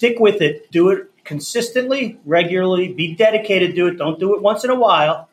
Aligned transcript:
stick 0.00 0.18
with 0.18 0.40
it. 0.40 0.72
Do 0.72 0.88
it 0.88 1.10
consistently, 1.24 2.18
regularly. 2.24 2.90
Be 2.90 3.14
dedicated 3.14 3.74
to 3.74 3.88
it. 3.88 3.98
Don't 3.98 4.18
do 4.18 4.34
it 4.34 4.40
once 4.40 4.64
in 4.64 4.70
a 4.70 4.74
while, 4.74 5.28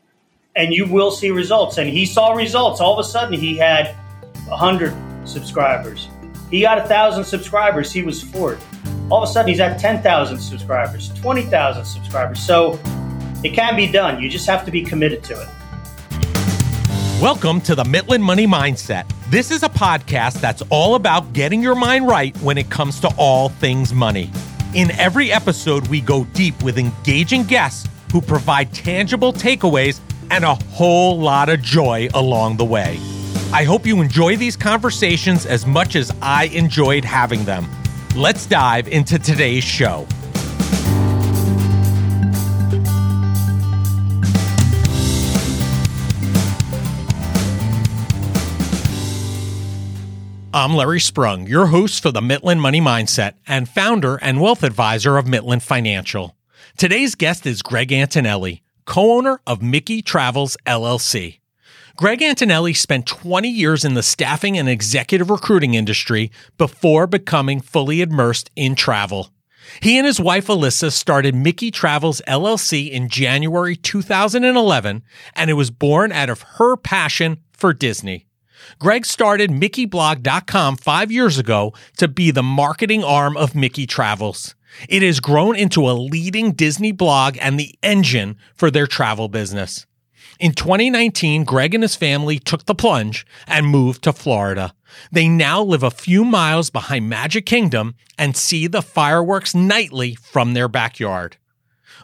and 0.58 0.74
you 0.74 0.86
will 0.86 1.10
see 1.10 1.32
results. 1.32 1.78
And 1.78 1.90
he 1.90 2.06
saw 2.06 2.34
results. 2.34 2.82
All 2.82 2.92
of 2.92 3.00
a 3.00 3.08
sudden, 3.08 3.40
he 3.40 3.56
had 3.56 3.96
hundred 4.50 4.94
subscribers. 5.24 6.10
He 6.52 6.60
got 6.60 6.80
a 6.80 6.84
thousand 6.86 7.24
subscribers. 7.24 7.94
He 7.94 8.04
was 8.04 8.22
floored. 8.22 8.60
All 9.10 9.24
of 9.24 9.30
a 9.30 9.32
sudden, 9.32 9.48
he's 9.48 9.62
at 9.62 9.80
ten 9.80 10.04
thousand 10.04 10.38
subscribers, 10.40 11.14
twenty 11.14 11.44
thousand 11.44 11.86
subscribers. 11.86 12.42
So 12.42 12.78
it 13.46 13.54
can 13.54 13.78
be 13.78 13.90
done. 13.90 14.22
You 14.22 14.28
just 14.28 14.48
have 14.48 14.66
to 14.66 14.72
be 14.72 14.84
committed 14.84 15.24
to 15.24 15.42
it. 15.42 15.48
Welcome 17.22 17.62
to 17.62 17.74
the 17.74 17.86
Mitlin 17.86 18.20
Money 18.20 18.48
Mindset. 18.48 19.10
This 19.30 19.50
is 19.50 19.64
a 19.64 19.70
podcast 19.70 20.42
that's 20.42 20.62
all 20.70 20.96
about 20.96 21.32
getting 21.32 21.64
your 21.64 21.76
mind 21.76 22.06
right 22.06 22.36
when 22.40 22.58
it 22.58 22.70
comes 22.70 23.00
to 23.00 23.14
all 23.18 23.48
things 23.48 23.94
money. 23.94 24.30
In 24.74 24.92
every 24.92 25.32
episode, 25.32 25.88
we 25.88 26.02
go 26.02 26.26
deep 26.26 26.62
with 26.62 26.78
engaging 26.78 27.44
guests 27.44 27.88
who 28.12 28.22
provide 28.22 28.74
tangible 28.74 29.32
takeaways 29.32 30.02
and 30.30 30.44
a 30.44 30.56
whole 30.56 31.18
lot 31.18 31.48
of 31.50 31.62
joy 31.62 32.10
along 32.14 32.58
the 32.58 32.66
way. 32.66 33.00
I 33.54 33.64
hope 33.64 33.86
you 33.86 34.02
enjoy 34.02 34.36
these 34.36 34.58
conversations 34.58 35.46
as 35.46 35.66
much 35.66 35.96
as 35.96 36.12
I 36.22 36.46
enjoyed 36.48 37.06
having 37.06 37.46
them. 37.46 37.66
Let's 38.16 38.46
dive 38.46 38.90
into 38.90 39.18
today's 39.18 39.64
show. 39.64 40.06
I'm 50.58 50.74
Larry 50.74 51.00
Sprung, 51.00 51.46
your 51.46 51.68
host 51.68 52.02
for 52.02 52.12
the 52.12 52.20
Mitlin 52.20 52.58
Money 52.58 52.82
Mindset 52.82 53.36
and 53.46 53.70
founder 53.70 54.16
and 54.16 54.42
wealth 54.42 54.64
advisor 54.64 55.16
of 55.16 55.26
Mitlin 55.26 55.62
Financial. 55.62 56.36
Today's 56.78 57.14
guest 57.14 57.46
is 57.46 57.62
Greg 57.62 57.90
Antonelle, 57.90 58.62
co 58.86 59.18
owner 59.18 59.40
of 59.46 59.62
Mickey 59.62 60.02
Travels 60.02 60.58
LLC. 60.66 61.42
Greg 61.96 62.24
Antonelle 62.24 62.74
spent 62.74 63.06
20 63.06 63.48
years 63.48 63.86
in 63.86 63.94
the 63.94 64.02
staffing 64.02 64.58
and 64.58 64.68
executive 64.68 65.30
recruiting 65.30 65.76
industry 65.76 66.32
before 66.58 67.06
becoming 67.06 67.62
fully 67.62 68.02
immersed 68.02 68.50
in 68.56 68.74
travel. 68.74 69.30
He 69.80 70.00
and 70.00 70.08
his 70.08 70.20
wife 70.20 70.48
Elyssa 70.48 70.92
started 70.92 71.36
Mickey 71.36 71.70
Travels 71.70 72.20
LLC 72.28 72.90
in 72.90 73.10
January 73.10 73.76
2011, 73.76 75.04
and 75.36 75.50
it 75.52 75.54
was 75.54 75.70
born 75.70 76.12
out 76.12 76.32
of 76.32 76.42
her 76.58 76.76
passion 76.76 77.44
for 77.54 77.74
Disney. 77.74 78.27
Greg 78.80 79.06
started 79.06 79.52
MickeyBlog.com 79.52 80.78
five 80.78 81.12
years 81.12 81.38
ago 81.38 81.74
to 81.98 82.08
be 82.08 82.32
the 82.32 82.44
marketing 82.44 83.04
arm 83.04 83.38
of 83.38 83.56
Mickey 83.56 83.86
Travels. 83.86 84.56
It 84.90 85.02
has 85.02 85.20
grown 85.20 85.56
into 85.56 85.90
a 85.90 85.94
leading 85.94 86.52
Disney 86.52 86.92
blog 86.92 87.38
and 87.42 87.60
the 87.60 87.76
engine 87.82 88.38
for 88.54 88.70
their 88.70 88.88
travel 88.88 89.28
business. 89.28 89.86
In 90.40 90.52
2019, 90.52 91.46
Greg 91.46 91.74
and 91.74 91.84
his 91.84 91.96
family 91.96 92.38
took 92.38 92.66
the 92.66 92.76
plunge 92.76 93.26
and 93.48 93.66
moved 93.66 94.04
to 94.04 94.14
Florida. 94.14 94.74
They 95.12 95.28
now 95.28 95.64
live 95.64 95.84
a 95.84 95.90
few 95.90 96.24
miles 96.24 96.70
behind 96.70 97.10
Magic 97.10 97.46
Kingdom 97.46 97.96
and 98.18 98.38
see 98.38 98.68
the 98.68 98.84
fireworks 98.84 99.56
nightly 99.56 100.16
from 100.16 100.54
their 100.54 100.68
backyard. 100.68 101.38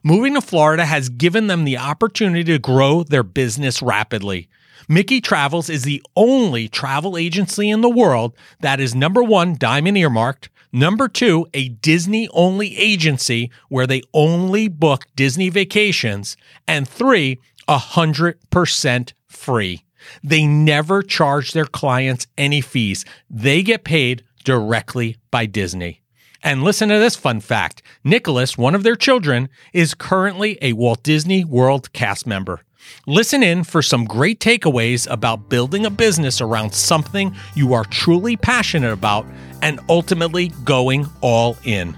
Moving 0.03 0.33
to 0.33 0.42
Florida 0.42 0.86
has 0.86 1.09
given 1.09 1.48
them 1.48 1.64
the 1.64 1.77
opportunity 1.77 2.44
to 2.45 2.59
grow 2.59 3.03
their 3.03 3.23
business 3.23 3.81
rapidly. 3.81 4.50
Mickey 4.88 5.22
Travels 5.22 5.70
is 5.70 5.84
the 5.84 6.03
only 6.16 6.67
travel 6.67 7.17
agency 7.17 7.70
in 7.70 7.81
the 7.81 7.89
world 7.89 8.36
that 8.59 8.80
is 8.80 8.94
number 8.94 9.23
one, 9.23 9.56
diamond 9.56 9.98
earmarked, 9.98 10.50
number 10.72 11.08
two, 11.08 11.48
a 11.53 11.70
Disney 11.70 12.28
only 12.34 12.78
agency 12.78 13.50
where 13.70 13.88
they 13.88 14.02
only 14.14 14.67
book 14.67 15.06
Disney 15.16 15.50
vacations, 15.50 16.36
and 16.67 16.88
three, 16.88 17.39
100% 17.67 19.14
free. 19.28 19.86
They 20.22 20.45
never 20.45 21.02
charge 21.02 21.54
their 21.54 21.66
clients 21.66 22.27
any 22.38 22.60
fees. 22.60 23.05
They 23.30 23.64
get 23.64 23.86
paid 23.86 24.23
directly 24.43 25.16
by 25.32 25.45
Disney. 25.45 26.02
And 26.45 26.61
listen 26.61 26.89
to 26.89 26.99
this 26.99 27.16
fun 27.16 27.39
fact 27.39 27.82
Nicholas, 28.04 28.58
one 28.58 28.76
of 28.76 28.83
their 28.83 28.98
children, 28.98 29.48
is 29.72 29.93
currently 29.93 30.58
a 30.61 30.73
Walt 30.73 31.02
Disney 31.04 31.45
World 31.45 31.93
cast 31.93 32.27
member. 32.27 32.64
Listen 33.05 33.44
in 33.44 33.64
for 33.64 33.82
some 33.82 34.05
great 34.05 34.39
takeaways 34.39 35.10
about 35.11 35.49
building 35.49 35.86
a 35.86 35.89
business 35.89 36.42
around 36.42 36.73
something 36.73 37.36
you 37.55 37.73
are 37.73 37.86
truly 37.86 38.38
passionate 38.38 38.92
about 38.92 39.26
and 39.61 39.80
ultimately 39.89 40.49
going 40.64 41.08
all 41.22 41.58
in. 41.64 41.95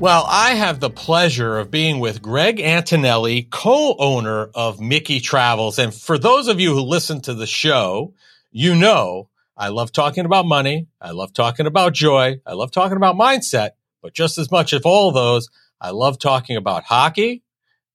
Well, 0.00 0.26
I 0.28 0.54
have 0.54 0.80
the 0.80 0.90
pleasure 0.90 1.56
of 1.56 1.70
being 1.70 1.98
with 2.00 2.20
Greg 2.20 2.58
Antonelle, 2.58 3.48
co 3.50 3.96
owner 3.98 4.50
of 4.54 4.80
Mickey 4.80 5.20
Travels. 5.20 5.78
And 5.78 5.94
for 5.94 6.18
those 6.18 6.48
of 6.48 6.60
you 6.60 6.74
who 6.74 6.82
listen 6.82 7.20
to 7.22 7.32
the 7.32 7.46
show, 7.46 8.12
you 8.50 8.74
know 8.74 9.28
I 9.56 9.68
love 9.68 9.92
talking 9.92 10.24
about 10.24 10.46
money. 10.46 10.88
I 11.00 11.12
love 11.12 11.32
talking 11.32 11.66
about 11.66 11.92
joy. 11.92 12.40
I 12.44 12.54
love 12.54 12.72
talking 12.72 12.96
about 12.96 13.16
mindset. 13.16 13.70
But 14.04 14.12
just 14.12 14.36
as 14.36 14.50
much 14.50 14.74
of 14.74 14.84
all 14.84 15.12
those, 15.12 15.48
I 15.80 15.88
love 15.88 16.18
talking 16.18 16.58
about 16.58 16.84
hockey 16.84 17.42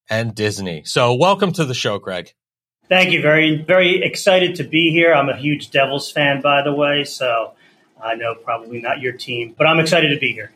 and 0.09 0.33
Disney. 0.33 0.81
So 0.83 1.13
welcome 1.13 1.51
to 1.53 1.65
the 1.65 1.75
show, 1.75 1.99
Greg. 1.99 2.33
Thank 2.89 3.11
you. 3.11 3.21
Very, 3.21 3.61
very 3.61 4.01
excited 4.01 4.55
to 4.55 4.63
be 4.63 4.89
here. 4.89 5.13
I'm 5.13 5.29
a 5.29 5.37
huge 5.37 5.69
Devils 5.69 6.11
fan, 6.11 6.41
by 6.41 6.63
the 6.63 6.73
way. 6.73 7.03
So 7.03 7.53
I 8.01 8.15
know 8.15 8.33
probably 8.33 8.81
not 8.81 9.01
your 9.01 9.13
team, 9.13 9.53
but 9.55 9.67
I'm 9.67 9.79
excited 9.79 10.09
to 10.09 10.17
be 10.19 10.33
here. 10.33 10.51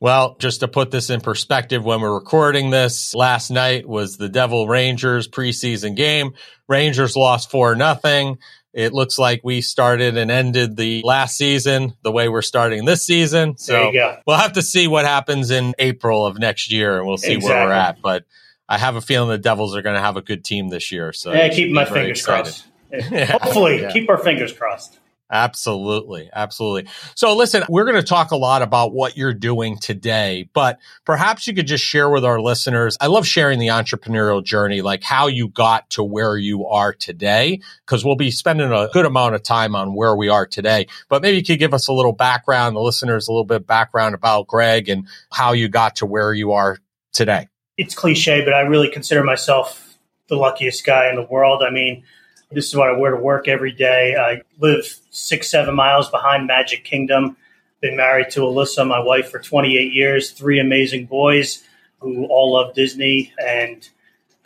Well, 0.00 0.34
just 0.40 0.58
to 0.60 0.68
put 0.68 0.90
this 0.90 1.10
in 1.10 1.20
perspective, 1.20 1.84
when 1.84 2.00
we're 2.00 2.12
recording 2.12 2.70
this, 2.70 3.14
last 3.14 3.52
night 3.52 3.88
was 3.88 4.16
the 4.16 4.28
Devil 4.28 4.66
Rangers 4.66 5.28
preseason 5.28 5.94
game. 5.94 6.34
Rangers 6.68 7.14
lost 7.14 7.52
four 7.52 7.76
nothing. 7.76 8.38
It 8.76 8.92
looks 8.92 9.18
like 9.18 9.40
we 9.42 9.62
started 9.62 10.18
and 10.18 10.30
ended 10.30 10.76
the 10.76 11.00
last 11.02 11.38
season 11.38 11.94
the 12.02 12.12
way 12.12 12.28
we're 12.28 12.42
starting 12.42 12.84
this 12.84 13.04
season. 13.04 13.56
So 13.56 13.90
we'll 14.26 14.36
have 14.36 14.52
to 14.52 14.62
see 14.62 14.86
what 14.86 15.06
happens 15.06 15.50
in 15.50 15.74
April 15.78 16.26
of 16.26 16.38
next 16.38 16.70
year 16.70 16.98
and 16.98 17.06
we'll 17.06 17.16
see 17.16 17.32
exactly. 17.32 17.54
where 17.54 17.68
we're 17.68 17.72
at. 17.72 18.02
But 18.02 18.24
I 18.68 18.76
have 18.76 18.96
a 18.96 19.00
feeling 19.00 19.30
the 19.30 19.38
Devils 19.38 19.74
are 19.74 19.80
going 19.80 19.94
to 19.94 20.02
have 20.02 20.18
a 20.18 20.20
good 20.20 20.44
team 20.44 20.68
this 20.68 20.92
year. 20.92 21.14
So 21.14 21.32
yeah, 21.32 21.48
keep 21.48 21.72
my 21.72 21.86
fingers 21.86 22.18
excited. 22.18 22.54
crossed. 22.90 23.30
Hopefully, 23.30 23.80
yeah. 23.80 23.92
keep 23.92 24.10
our 24.10 24.18
fingers 24.18 24.52
crossed. 24.52 24.98
Absolutely. 25.30 26.30
Absolutely. 26.32 26.88
So 27.16 27.34
listen, 27.34 27.64
we're 27.68 27.84
going 27.84 27.96
to 27.96 28.02
talk 28.02 28.30
a 28.30 28.36
lot 28.36 28.62
about 28.62 28.92
what 28.92 29.16
you're 29.16 29.34
doing 29.34 29.76
today, 29.76 30.48
but 30.52 30.78
perhaps 31.04 31.48
you 31.48 31.54
could 31.54 31.66
just 31.66 31.82
share 31.82 32.08
with 32.08 32.24
our 32.24 32.40
listeners. 32.40 32.96
I 33.00 33.08
love 33.08 33.26
sharing 33.26 33.58
the 33.58 33.68
entrepreneurial 33.68 34.44
journey, 34.44 34.82
like 34.82 35.02
how 35.02 35.26
you 35.26 35.48
got 35.48 35.90
to 35.90 36.04
where 36.04 36.36
you 36.36 36.66
are 36.66 36.92
today, 36.92 37.60
because 37.84 38.04
we'll 38.04 38.14
be 38.14 38.30
spending 38.30 38.70
a 38.70 38.88
good 38.92 39.04
amount 39.04 39.34
of 39.34 39.42
time 39.42 39.74
on 39.74 39.96
where 39.96 40.14
we 40.14 40.28
are 40.28 40.46
today. 40.46 40.86
But 41.08 41.22
maybe 41.22 41.38
you 41.38 41.44
could 41.44 41.58
give 41.58 41.74
us 41.74 41.88
a 41.88 41.92
little 41.92 42.12
background, 42.12 42.76
the 42.76 42.80
listeners 42.80 43.26
a 43.26 43.32
little 43.32 43.44
bit 43.44 43.66
background 43.66 44.14
about 44.14 44.46
Greg 44.46 44.88
and 44.88 45.08
how 45.32 45.52
you 45.52 45.68
got 45.68 45.96
to 45.96 46.06
where 46.06 46.32
you 46.32 46.52
are 46.52 46.78
today. 47.12 47.48
It's 47.76 47.96
cliche, 47.96 48.44
but 48.44 48.54
I 48.54 48.60
really 48.60 48.90
consider 48.90 49.24
myself 49.24 49.98
the 50.28 50.36
luckiest 50.36 50.86
guy 50.86 51.08
in 51.08 51.16
the 51.16 51.22
world. 51.22 51.64
I 51.66 51.70
mean, 51.70 52.04
this 52.50 52.66
is 52.66 52.76
what 52.76 52.88
I 52.88 52.96
wear 52.96 53.10
to 53.10 53.16
work 53.16 53.48
every 53.48 53.72
day. 53.72 54.16
I 54.16 54.42
live 54.58 54.86
six, 55.10 55.50
seven 55.50 55.74
miles 55.74 56.10
behind 56.10 56.46
Magic 56.46 56.84
Kingdom. 56.84 57.36
Been 57.80 57.96
married 57.96 58.30
to 58.30 58.40
Elyssa, 58.40 58.86
my 58.86 59.00
wife, 59.00 59.30
for 59.30 59.38
28 59.38 59.92
years, 59.92 60.30
three 60.30 60.60
amazing 60.60 61.06
boys 61.06 61.62
who 62.00 62.26
all 62.26 62.52
love 62.54 62.74
Disney. 62.74 63.32
And 63.38 63.88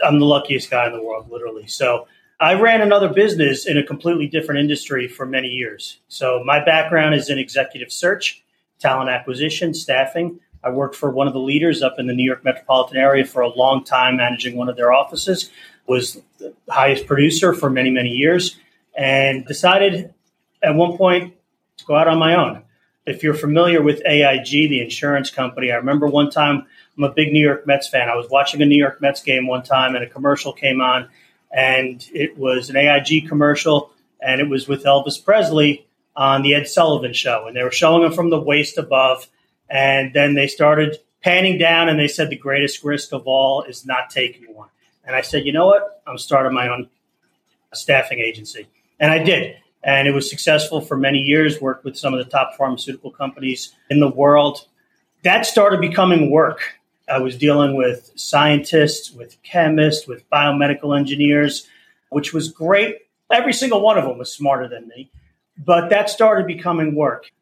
I'm 0.05 0.19
the 0.19 0.27
luckiest 0.27 0.71
guy 0.71 0.87
in 0.87 0.93
the 0.93 1.03
world, 1.03 1.31
literally. 1.31 1.67
So 1.67 2.09
I 2.41 2.55
ran 2.55 2.81
another 2.81 3.09
business 3.09 3.67
in 3.67 3.77
a 3.77 3.83
completely 3.83 4.27
different 4.27 4.61
industry 4.61 5.07
for 5.07 5.27
many 5.27 5.49
years. 5.49 5.99
So 6.09 6.43
my 6.45 6.65
background 6.65 7.15
is 7.15 7.29
in 7.29 7.39
executive 7.39 7.93
search, 7.93 8.43
talent 8.79 9.11
acquisition, 9.11 9.75
staffing. 9.75 10.41
I 10.65 10.71
worked 10.71 10.97
for 10.97 11.11
one 11.11 11.27
of 11.27 11.33
the 11.33 11.41
leaders 11.41 11.83
up 11.83 11.97
in 11.99 12.07
the 12.07 12.15
New 12.15 12.25
York 12.25 12.45
metropolitan 12.45 12.97
area 12.97 13.25
for 13.25 13.43
a 13.43 13.49
long 13.49 13.85
time, 13.85 14.17
managing 14.17 14.57
one 14.57 14.69
of 14.69 14.77
their 14.77 14.93
offices 14.93 15.51
was 15.91 16.23
the 16.39 16.55
highest 16.69 17.09
producer 17.09 17.53
for 17.53 17.69
many, 17.69 17.91
many 17.91 18.11
years, 18.11 18.57
and 18.97 19.45
decided 19.45 20.15
at 20.63 20.77
one 20.77 20.97
point 20.97 21.35
to 21.79 21.85
go 21.85 21.97
out 21.97 22.07
on 22.07 22.17
my 22.17 22.37
own. 22.37 22.63
If 23.07 23.25
you're 23.25 23.35
familiar 23.35 23.83
with 23.83 24.01
AIG, 24.07 24.71
the 24.71 24.81
insurance 24.81 25.33
company, 25.33 25.73
I 25.73 25.77
remember 25.77 26.07
one 26.07 26.31
time 26.31 26.65
I'm 26.97 27.03
a 27.03 27.11
big 27.11 27.33
New 27.33 27.45
York 27.45 27.67
Mets 27.67 27.89
fan. 27.89 28.09
I 28.09 28.15
was 28.15 28.31
watching 28.31 28.63
a 28.63 28.67
New 28.67 28.79
York 28.79 29.01
Mets 29.01 29.21
game 29.21 29.49
one 29.49 29.65
time, 29.65 29.97
and 29.97 30.05
a 30.05 30.09
commercial 30.09 30.53
came 30.53 30.81
on, 30.81 31.09
and 31.51 32.09
it 32.15 32.39
was 32.39 32.71
an 32.71 32.77
AIG 32.77 33.29
commercial, 33.29 33.91
and 34.23 34.41
it 34.41 34.49
was 34.49 34.69
with 34.69 34.85
Elvis 34.85 35.23
Presley 35.23 35.89
on 36.15 36.43
the 36.43 36.55
Ed 36.55 36.69
Sullivan 36.69 37.15
Show, 37.15 37.49
and 37.49 37.57
they 37.57 37.65
were 37.65 37.73
showing 37.73 38.05
him 38.05 38.13
from 38.13 38.31
the 38.31 38.41
waist 38.41 38.79
above, 38.79 39.27
and 39.69 40.15
then 40.15 40.35
they 40.35 40.47
started 40.47 40.99
panning 41.21 41.59
down, 41.59 41.89
and 41.89 41.99
they 41.99 42.07
said 42.07 42.31
the 42.31 42.37
greatest 42.37 42.85
risk 42.85 43.13
of 43.13 43.27
all 43.27 43.65
is 43.65 43.85
not 43.85 44.09
taking 44.11 44.55
one. 44.55 44.69
And 45.11 45.17
I 45.17 45.23
said, 45.23 45.45
you 45.45 45.53
know 45.53 45.67
what? 45.67 46.01
I'm 46.07 46.19
starting 46.19 46.55
my 46.55 46.69
own 46.69 46.89
staffing 47.75 48.21
agency. 48.21 48.69
And 49.01 49.11
I 49.11 49.19
did. 49.19 49.57
And 49.83 50.07
it 50.07 50.13
was 50.13 50.31
successful 50.31 50.81
for 50.81 50.97
many 50.97 51.19
years, 51.19 51.61
worked 51.61 51.85
with 51.85 51.99
some 51.99 52.15
of 52.15 52.25
the 52.25 52.31
top 52.31 52.55
pharmaceutical 52.57 53.11
companies 53.11 53.75
in 53.91 53.99
the 53.99 54.09
world. 54.09 54.69
That 55.25 55.47
started 55.47 55.81
becoming 55.81 56.31
work. 56.31 56.79
I 57.09 57.19
was 57.19 57.37
dealing 57.37 57.75
with 57.75 58.13
scientists, 58.15 59.11
with 59.11 59.37
chemists, 59.43 60.07
with 60.07 60.31
biomedical 60.31 60.97
engineers, 60.97 61.67
which 62.11 62.33
was 62.33 62.49
great. 62.49 62.99
Every 63.33 63.53
single 63.53 63.81
one 63.81 63.99
of 63.99 64.05
them 64.05 64.17
was 64.17 64.33
smarter 64.33 64.69
than 64.69 64.87
me. 64.87 65.11
But 65.59 65.91
that 65.91 66.09
started 66.09 66.47
becoming 66.47 66.95
work. 66.95 67.33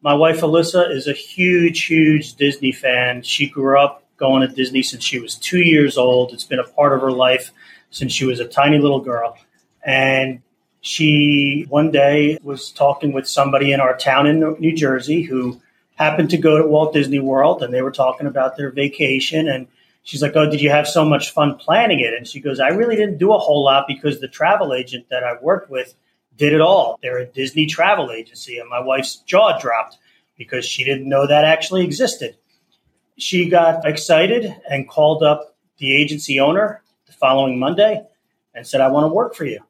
My 0.00 0.14
wife, 0.14 0.40
Elyssa, 0.40 0.90
is 0.90 1.06
a 1.06 1.12
huge, 1.12 1.84
huge 1.84 2.34
Disney 2.34 2.72
fan. 2.72 3.22
She 3.22 3.48
grew 3.48 3.78
up 3.78 4.01
going 4.22 4.48
to 4.48 4.54
Disney 4.54 4.84
since 4.84 5.02
she 5.02 5.18
was 5.18 5.34
two 5.34 5.58
years 5.58 5.98
old. 5.98 6.32
It's 6.32 6.44
been 6.44 6.60
a 6.60 6.64
part 6.64 6.92
of 6.92 7.00
her 7.00 7.10
life 7.10 7.50
since 7.90 8.12
she 8.12 8.24
was 8.24 8.38
a 8.38 8.46
tiny 8.46 8.78
little 8.78 9.00
girl. 9.00 9.36
And 9.84 10.42
she 10.80 11.66
one 11.68 11.90
day 11.90 12.38
was 12.40 12.70
talking 12.70 13.12
with 13.12 13.26
somebody 13.26 13.72
in 13.72 13.80
our 13.80 13.96
town 13.96 14.28
in 14.28 14.38
New 14.60 14.76
Jersey 14.76 15.22
who 15.22 15.60
happened 15.96 16.30
to 16.30 16.38
go 16.38 16.56
to 16.56 16.64
Walt 16.64 16.94
Disney 16.94 17.18
World 17.18 17.64
and 17.64 17.74
they 17.74 17.82
were 17.82 17.90
talking 17.90 18.28
about 18.28 18.56
their 18.56 18.70
vacation. 18.70 19.48
And 19.48 19.66
she's 20.04 20.22
like, 20.22 20.36
Oh, 20.36 20.48
did 20.48 20.60
you 20.60 20.70
have 20.70 20.86
so 20.86 21.04
much 21.04 21.32
fun 21.32 21.56
planning 21.56 21.98
it? 21.98 22.14
And 22.14 22.24
she 22.24 22.38
goes, 22.38 22.60
I 22.60 22.68
really 22.68 22.94
didn't 22.94 23.18
do 23.18 23.32
a 23.32 23.38
whole 23.38 23.64
lot 23.64 23.86
because 23.88 24.20
the 24.20 24.28
travel 24.28 24.72
agent 24.72 25.08
that 25.10 25.24
I 25.24 25.34
worked 25.42 25.68
with 25.68 25.96
did 26.36 26.52
it 26.52 26.60
all. 26.60 26.96
They're 27.02 27.18
a 27.18 27.26
Disney 27.26 27.66
travel 27.66 28.12
agency. 28.12 28.60
And 28.60 28.70
my 28.70 28.80
wife's 28.80 29.16
jaw 29.16 29.58
dropped 29.58 29.98
because 30.38 30.64
she 30.64 30.84
didn't 30.84 31.08
know 31.08 31.26
that 31.26 31.44
actually 31.44 31.84
existed. 31.84 32.36
She 33.22 33.48
got 33.48 33.86
excited 33.86 34.52
and 34.68 34.88
called 34.88 35.22
up 35.22 35.54
the 35.78 35.96
agency 35.96 36.40
owner 36.40 36.82
the 37.06 37.12
following 37.12 37.56
Monday 37.56 38.04
and 38.52 38.66
said, 38.66 38.80
I 38.80 38.88
want 38.88 39.04
to 39.04 39.14
work 39.14 39.36
for 39.36 39.44
you. 39.44 39.60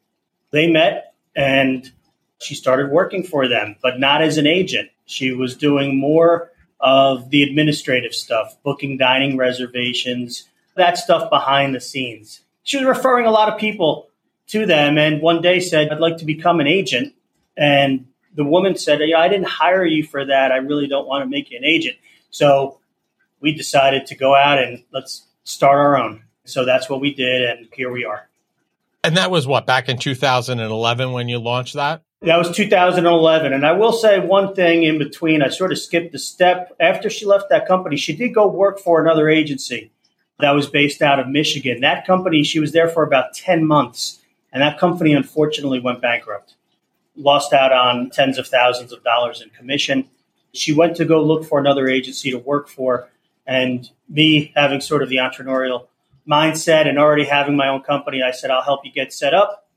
They 0.52 0.68
met 0.68 1.12
and 1.36 1.92
she 2.40 2.54
started 2.54 2.90
working 2.90 3.22
for 3.22 3.48
them, 3.48 3.76
but 3.82 4.00
not 4.00 4.22
as 4.22 4.38
an 4.38 4.46
agent. 4.46 4.88
She 5.04 5.32
was 5.32 5.54
doing 5.54 5.98
more 5.98 6.50
of 6.80 7.28
the 7.28 7.42
administrative 7.42 8.14
stuff, 8.14 8.56
booking 8.62 8.96
dining 8.96 9.36
reservations, 9.36 10.48
that 10.76 10.96
stuff 10.96 11.28
behind 11.28 11.74
the 11.74 11.80
scenes. 11.80 12.40
She 12.62 12.78
was 12.78 12.86
referring 12.86 13.26
a 13.26 13.30
lot 13.30 13.52
of 13.52 13.60
people 13.60 14.08
to 14.46 14.64
them 14.64 14.96
and 14.96 15.20
one 15.20 15.42
day 15.42 15.60
said, 15.60 15.90
I'd 15.90 16.00
like 16.00 16.16
to 16.18 16.24
become 16.24 16.58
an 16.60 16.66
agent. 16.66 17.14
And 17.54 18.06
the 18.34 18.44
woman 18.44 18.76
said, 18.76 19.00
yeah, 19.02 19.18
I 19.18 19.28
didn't 19.28 19.48
hire 19.48 19.84
you 19.84 20.04
for 20.04 20.24
that. 20.24 20.52
I 20.52 20.56
really 20.56 20.88
don't 20.88 21.06
want 21.06 21.22
to 21.22 21.28
make 21.28 21.50
you 21.50 21.58
an 21.58 21.66
agent. 21.66 21.98
So 22.30 22.78
we 23.42 23.52
decided 23.52 24.06
to 24.06 24.14
go 24.14 24.34
out 24.34 24.58
and 24.62 24.82
let's 24.92 25.26
start 25.44 25.78
our 25.78 25.98
own. 25.98 26.22
So 26.44 26.64
that's 26.64 26.88
what 26.88 27.00
we 27.00 27.12
did. 27.12 27.42
And 27.42 27.68
here 27.74 27.92
we 27.92 28.04
are. 28.04 28.28
And 29.04 29.16
that 29.16 29.30
was 29.30 29.46
what, 29.46 29.66
back 29.66 29.88
in 29.88 29.98
2011 29.98 31.12
when 31.12 31.28
you 31.28 31.38
launched 31.38 31.74
that? 31.74 32.02
That 32.22 32.36
was 32.36 32.54
2011. 32.54 33.52
And 33.52 33.66
I 33.66 33.72
will 33.72 33.92
say 33.92 34.20
one 34.20 34.54
thing 34.54 34.84
in 34.84 34.98
between. 34.98 35.42
I 35.42 35.48
sort 35.48 35.72
of 35.72 35.78
skipped 35.78 36.12
the 36.12 36.20
step. 36.20 36.74
After 36.78 37.10
she 37.10 37.26
left 37.26 37.50
that 37.50 37.66
company, 37.66 37.96
she 37.96 38.14
did 38.14 38.32
go 38.32 38.46
work 38.46 38.78
for 38.78 39.02
another 39.02 39.28
agency 39.28 39.90
that 40.38 40.52
was 40.52 40.68
based 40.68 41.02
out 41.02 41.18
of 41.18 41.28
Michigan. 41.28 41.80
That 41.80 42.06
company, 42.06 42.44
she 42.44 42.60
was 42.60 42.70
there 42.70 42.88
for 42.88 43.02
about 43.02 43.34
10 43.34 43.66
months. 43.66 44.20
And 44.52 44.62
that 44.62 44.78
company 44.78 45.14
unfortunately 45.14 45.80
went 45.80 46.00
bankrupt, 46.00 46.54
lost 47.16 47.52
out 47.52 47.72
on 47.72 48.10
tens 48.10 48.38
of 48.38 48.46
thousands 48.46 48.92
of 48.92 49.02
dollars 49.02 49.40
in 49.40 49.50
commission. 49.50 50.08
She 50.52 50.72
went 50.72 50.96
to 50.96 51.04
go 51.04 51.24
look 51.24 51.44
for 51.44 51.58
another 51.58 51.88
agency 51.88 52.30
to 52.30 52.38
work 52.38 52.68
for. 52.68 53.08
And 53.52 53.88
me 54.08 54.52
having 54.56 54.80
sort 54.80 55.02
of 55.02 55.08
the 55.08 55.16
entrepreneurial 55.16 55.88
mindset 56.28 56.88
and 56.88 56.98
already 56.98 57.24
having 57.24 57.56
my 57.56 57.68
own 57.68 57.82
company, 57.82 58.22
I 58.22 58.30
said, 58.30 58.50
I'll 58.50 58.62
help 58.62 58.84
you 58.84 58.92
get 58.92 59.12
set 59.12 59.34
up. 59.34 59.68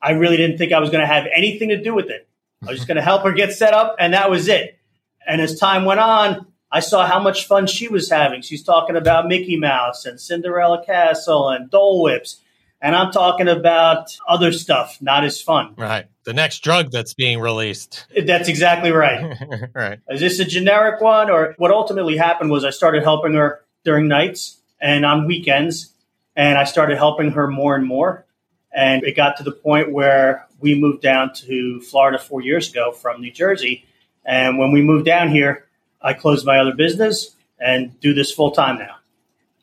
I 0.00 0.12
really 0.12 0.36
didn't 0.36 0.58
think 0.58 0.72
I 0.72 0.78
was 0.78 0.90
going 0.90 1.00
to 1.00 1.06
have 1.06 1.26
anything 1.34 1.70
to 1.70 1.82
do 1.82 1.94
with 1.94 2.10
it. 2.10 2.28
I 2.62 2.70
was 2.70 2.78
just 2.78 2.88
going 2.88 2.96
to 2.96 3.02
help 3.02 3.22
her 3.22 3.32
get 3.32 3.52
set 3.52 3.74
up, 3.74 3.96
and 3.98 4.14
that 4.14 4.30
was 4.30 4.48
it. 4.48 4.78
And 5.26 5.40
as 5.40 5.58
time 5.58 5.84
went 5.84 6.00
on, 6.00 6.46
I 6.70 6.80
saw 6.80 7.06
how 7.06 7.20
much 7.20 7.46
fun 7.46 7.66
she 7.66 7.88
was 7.88 8.10
having. 8.10 8.42
She's 8.42 8.62
talking 8.62 8.96
about 8.96 9.26
Mickey 9.26 9.56
Mouse 9.56 10.04
and 10.04 10.20
Cinderella 10.20 10.84
Castle 10.84 11.48
and 11.48 11.70
Dole 11.70 12.02
Whips 12.02 12.40
and 12.80 12.94
I'm 12.94 13.10
talking 13.10 13.48
about 13.48 14.16
other 14.28 14.52
stuff, 14.52 14.98
not 15.00 15.24
as 15.24 15.40
fun. 15.40 15.74
Right. 15.76 16.06
The 16.24 16.34
next 16.34 16.60
drug 16.60 16.90
that's 16.90 17.14
being 17.14 17.40
released. 17.40 18.06
That's 18.24 18.48
exactly 18.48 18.90
right. 18.90 19.36
right. 19.74 20.00
Is 20.10 20.20
this 20.20 20.38
a 20.40 20.44
generic 20.44 21.00
one? 21.00 21.30
Or 21.30 21.54
what 21.58 21.70
ultimately 21.70 22.16
happened 22.16 22.50
was 22.50 22.64
I 22.64 22.70
started 22.70 23.02
helping 23.02 23.34
her 23.34 23.62
during 23.84 24.08
nights 24.08 24.58
and 24.80 25.06
on 25.06 25.26
weekends, 25.26 25.92
and 26.34 26.58
I 26.58 26.64
started 26.64 26.98
helping 26.98 27.32
her 27.32 27.46
more 27.46 27.74
and 27.74 27.86
more. 27.86 28.26
And 28.74 29.04
it 29.04 29.16
got 29.16 29.38
to 29.38 29.42
the 29.42 29.52
point 29.52 29.90
where 29.90 30.46
we 30.60 30.74
moved 30.74 31.02
down 31.02 31.32
to 31.34 31.80
Florida 31.80 32.18
four 32.18 32.42
years 32.42 32.70
ago 32.70 32.92
from 32.92 33.20
New 33.20 33.30
Jersey. 33.30 33.86
And 34.24 34.58
when 34.58 34.72
we 34.72 34.82
moved 34.82 35.06
down 35.06 35.30
here, 35.30 35.64
I 36.02 36.12
closed 36.12 36.44
my 36.44 36.58
other 36.58 36.74
business 36.74 37.34
and 37.58 37.98
do 38.00 38.12
this 38.12 38.32
full 38.32 38.50
time 38.50 38.78
now. 38.78 38.96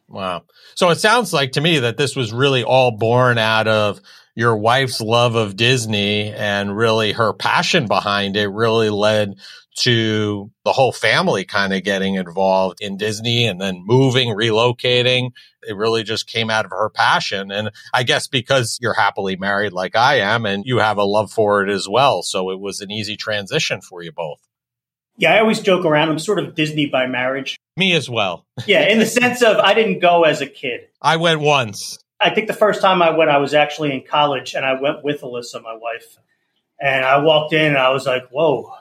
Wow. 0.08 0.44
So 0.76 0.90
it 0.90 1.00
sounds 1.00 1.34
like 1.34 1.54
to 1.54 1.62
me 1.62 1.80
that 1.80 1.98
this 1.98 2.16
was 2.16 2.34
really 2.34 2.64
all 2.64 2.98
born 2.98 3.38
out 3.38 3.68
of 3.68 4.00
your 4.36 4.58
wife's 4.58 5.00
love 5.00 5.36
of 5.36 5.56
Disney 5.56 6.32
and 6.32 6.76
really 6.76 7.12
her 7.12 7.34
passion 7.34 7.88
behind 7.88 8.36
it 8.36 8.48
really 8.48 8.90
led 8.90 9.36
to 9.76 10.52
the 10.66 10.72
whole 10.72 10.92
family 10.92 11.46
kind 11.46 11.74
of 11.74 11.84
getting 11.84 12.16
involved 12.16 12.80
in 12.80 12.98
Disney 12.98 13.48
and 13.48 13.60
then 13.60 13.84
moving, 13.86 14.30
relocating. 14.30 15.32
It 15.68 15.76
really 15.76 16.04
just 16.04 16.28
came 16.28 16.50
out 16.50 16.66
of 16.66 16.72
her 16.72 16.90
passion. 16.90 17.52
And 17.52 17.72
I 17.94 18.04
guess 18.04 18.28
because 18.28 18.78
you're 18.82 18.94
happily 18.94 19.36
married 19.36 19.74
like 19.74 19.96
I 19.96 20.16
am 20.16 20.46
and 20.46 20.64
you 20.66 20.78
have 20.78 20.98
a 20.98 21.04
love 21.04 21.32
for 21.32 21.64
it 21.64 21.72
as 21.72 21.88
well. 21.90 22.22
So 22.22 22.52
it 22.52 22.60
was 22.60 22.82
an 22.82 22.92
easy 22.92 23.18
transition 23.18 23.82
for 23.82 24.04
you 24.04 24.12
both. 24.12 24.40
Yeah, 25.18 25.34
I 25.34 25.40
always 25.40 25.60
joke 25.60 25.86
around. 25.86 26.10
I'm 26.10 26.20
sort 26.20 26.40
of 26.40 26.56
Disney 26.56 26.88
by 26.88 27.08
marriage. 27.08 27.58
Me 27.76 27.94
as 27.94 28.10
well. 28.10 28.46
yeah, 28.68 28.88
in 28.88 29.00
the 29.00 29.06
sense 29.06 29.42
of 29.42 29.58
I 29.58 29.74
didn't 29.74 30.00
go 30.00 30.24
as 30.24 30.42
a 30.42 30.48
kid. 30.48 30.88
I 31.02 31.18
went 31.18 31.42
once. 31.42 32.00
I 32.20 32.30
think 32.30 32.48
the 32.48 32.54
first 32.54 32.82
time 32.82 33.02
I 33.02 33.10
went, 33.10 33.30
I 33.30 33.38
was 33.38 33.54
actually 33.54 33.92
in 33.92 34.04
college, 34.04 34.54
and 34.54 34.66
I 34.66 34.80
went 34.80 35.04
with 35.04 35.22
Elyssa, 35.22 35.62
my 35.62 35.76
wife. 35.76 36.18
And 36.80 37.04
I 37.04 37.18
walked 37.20 37.54
in, 37.54 37.66
and 37.66 37.78
I 37.78 37.90
was 37.90 38.06
like, 38.06 38.30
"Whoa!" 38.30 38.74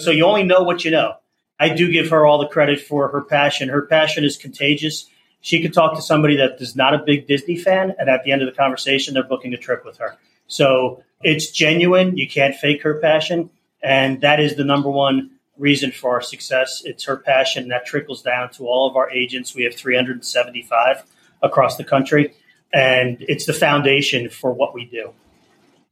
So 0.00 0.10
you 0.10 0.24
only 0.24 0.42
know 0.42 0.62
what 0.62 0.84
you 0.84 0.90
know. 0.90 1.14
I 1.58 1.70
do 1.70 1.90
give 1.90 2.10
her 2.10 2.26
all 2.26 2.38
the 2.38 2.48
credit 2.48 2.80
for 2.80 3.08
her 3.08 3.22
passion. 3.22 3.68
Her 3.68 3.86
passion 3.86 4.24
is 4.24 4.36
contagious. 4.36 5.08
She 5.40 5.62
could 5.62 5.72
talk 5.72 5.94
to 5.94 6.02
somebody 6.02 6.36
that 6.36 6.60
is 6.60 6.76
not 6.76 6.92
a 6.92 6.98
big 6.98 7.26
Disney 7.26 7.56
fan, 7.56 7.94
and 7.98 8.10
at 8.10 8.24
the 8.24 8.32
end 8.32 8.42
of 8.42 8.46
the 8.46 8.54
conversation, 8.54 9.14
they're 9.14 9.22
booking 9.22 9.54
a 9.54 9.58
trip 9.58 9.84
with 9.84 9.98
her. 9.98 10.16
So 10.48 11.02
it's 11.22 11.50
genuine. 11.50 12.16
You 12.16 12.28
can't 12.28 12.54
fake 12.54 12.82
her 12.82 12.94
passion, 12.94 13.50
and 13.82 14.20
that 14.20 14.40
is 14.40 14.56
the 14.56 14.64
number 14.64 14.90
one 14.90 15.30
reason 15.58 15.92
for 15.92 16.14
our 16.14 16.22
success. 16.22 16.82
It's 16.84 17.04
her 17.04 17.16
passion 17.16 17.68
that 17.68 17.86
trickles 17.86 18.22
down 18.22 18.50
to 18.52 18.66
all 18.66 18.88
of 18.88 18.96
our 18.96 19.10
agents. 19.10 19.54
We 19.54 19.64
have 19.64 19.74
375 19.74 21.04
across 21.42 21.76
the 21.76 21.84
country, 21.84 22.34
and 22.72 23.18
it's 23.20 23.46
the 23.46 23.52
foundation 23.52 24.28
for 24.28 24.52
what 24.52 24.74
we 24.74 24.84
do. 24.84 25.12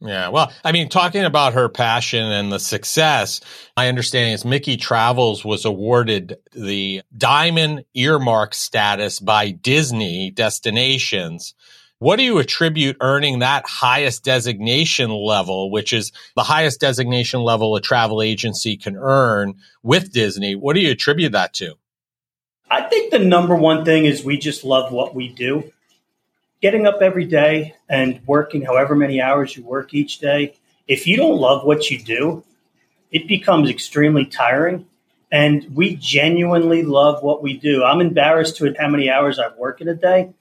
Yeah, 0.01 0.29
well, 0.29 0.53
I 0.63 0.73
mean, 0.73 0.91
talking 0.91 1.25
about 1.25 1.55
her 1.55 1.71
passion 1.71 2.25
and 2.31 2.53
the 2.53 2.59
success, 2.59 3.41
my 3.75 3.89
understanding 3.89 4.35
is 4.35 4.45
Mickey 4.45 4.77
Travels 4.77 5.45
was 5.45 5.65
awarded 5.65 6.37
the 6.53 7.01
Diamond 7.17 7.85
Earmark 7.95 8.53
status 8.53 9.19
by 9.19 9.51
Disney 9.51 10.31
Destinations 10.31 11.55
what 12.05 12.17
do 12.17 12.23
you 12.23 12.37
attribute 12.37 12.99
earning 13.01 13.39
that 13.39 13.67
highest 13.67 14.25
designation 14.25 15.11
level, 15.11 15.71
which 15.71 15.91
is 15.95 16.13
the 16.37 16.43
highest 16.43 16.79
designation 16.79 17.41
level 17.41 17.77
a 17.77 17.81
travel 17.81 18.21
agency 18.21 18.77
can 18.77 18.95
earn 18.95 19.55
with 19.83 20.13
Disney? 20.13 20.55
What 20.55 20.75
do 20.75 20.81
you 20.81 20.91
attribute 20.91 21.33
that 21.33 21.55
to? 21.55 21.77
I 22.71 22.83
think 22.83 23.11
the 23.11 23.21
number 23.21 23.57
one 23.57 23.87
thing 23.87 24.05
is 24.05 24.23
we 24.23 24.37
just 24.37 24.65
love 24.65 24.93
what 24.93 25.15
we 25.15 25.31
do. 25.31 25.73
Getting 26.61 26.87
up 26.87 27.01
every 27.01 27.25
day 27.25 27.75
and 27.89 28.21
working 28.27 28.61
however 28.61 28.95
many 28.95 29.23
hours 29.23 29.57
you 29.57 29.65
work 29.65 29.95
each 29.95 30.19
day, 30.19 30.57
if 30.87 31.07
you 31.07 31.17
don't 31.17 31.39
love 31.39 31.65
what 31.65 31.91
you 31.91 31.99
do, 31.99 32.45
it 33.13 33.27
becomes 33.27 33.71
extremely 33.71 34.27
tiring. 34.27 34.85
And 35.33 35.75
we 35.75 35.97
genuinely 35.97 36.83
love 36.83 37.23
what 37.23 37.43
we 37.43 37.57
do. 37.57 37.83
I'm 37.83 38.03
embarrassed 38.03 38.59
to 38.59 38.75
how 38.79 38.89
many 38.89 39.09
hours 39.09 39.39
I 39.39 39.57
work 39.57 39.81
in 39.81 39.89
a 39.89 39.95
day, 39.95 40.35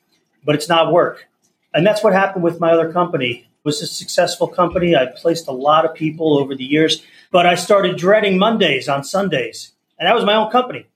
but 0.44 0.56
it's 0.56 0.68
not 0.68 0.92
work. 0.92 1.30
And 1.74 1.86
that's 1.86 2.04
what 2.04 2.14
happened 2.14 2.44
with 2.44 2.60
my 2.60 2.72
other 2.72 2.92
company. 2.92 3.32
It 3.32 3.66
was 3.66 3.82
a 3.82 3.88
successful 3.88 4.48
company. 4.48 4.96
I 4.96 5.06
placed 5.06 5.48
a 5.48 5.52
lot 5.52 5.86
of 5.86 5.96
people 5.96 6.38
over 6.38 6.56
the 6.56 6.64
years, 6.64 7.04
but 7.32 7.46
I 7.46 7.56
started 7.56 7.98
dreading 7.98 8.38
Mondays 8.38 8.88
on 8.88 9.04
Sundays. 9.04 9.72
And 9.98 10.08
that 10.08 10.16
was 10.16 10.26
my 10.26 10.36
own 10.36 10.52
company. 10.52 10.88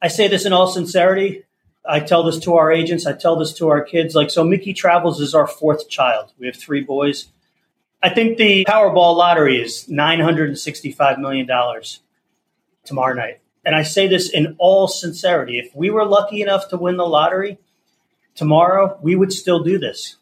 I 0.00 0.08
say 0.08 0.28
this 0.28 0.44
in 0.44 0.52
all 0.52 0.66
sincerity. 0.66 1.44
I 1.84 2.00
tell 2.00 2.22
this 2.22 2.38
to 2.40 2.54
our 2.54 2.70
agents. 2.70 3.06
I 3.06 3.12
tell 3.12 3.36
this 3.36 3.52
to 3.54 3.68
our 3.68 3.82
kids. 3.82 4.14
Like, 4.14 4.30
so 4.30 4.44
Mickey 4.44 4.72
Travels 4.72 5.20
is 5.20 5.34
our 5.34 5.46
fourth 5.46 5.88
child. 5.88 6.32
We 6.38 6.46
have 6.46 6.56
three 6.56 6.82
boys. 6.82 7.28
I 8.02 8.10
think 8.10 8.36
the 8.36 8.64
Powerball 8.64 9.16
lottery 9.16 9.60
is 9.60 9.86
$965 9.88 11.18
million 11.18 11.48
tomorrow 12.84 13.14
night. 13.14 13.40
And 13.64 13.76
I 13.76 13.82
say 13.82 14.08
this 14.08 14.28
in 14.28 14.56
all 14.58 14.88
sincerity. 14.88 15.58
If 15.58 15.74
we 15.74 15.90
were 15.90 16.04
lucky 16.04 16.42
enough 16.42 16.68
to 16.68 16.76
win 16.76 16.96
the 16.96 17.06
lottery, 17.06 17.58
tomorrow, 18.34 18.98
we 19.02 19.16
would 19.16 19.32
still 19.32 19.62
do 19.62 19.78
this. 19.78 20.16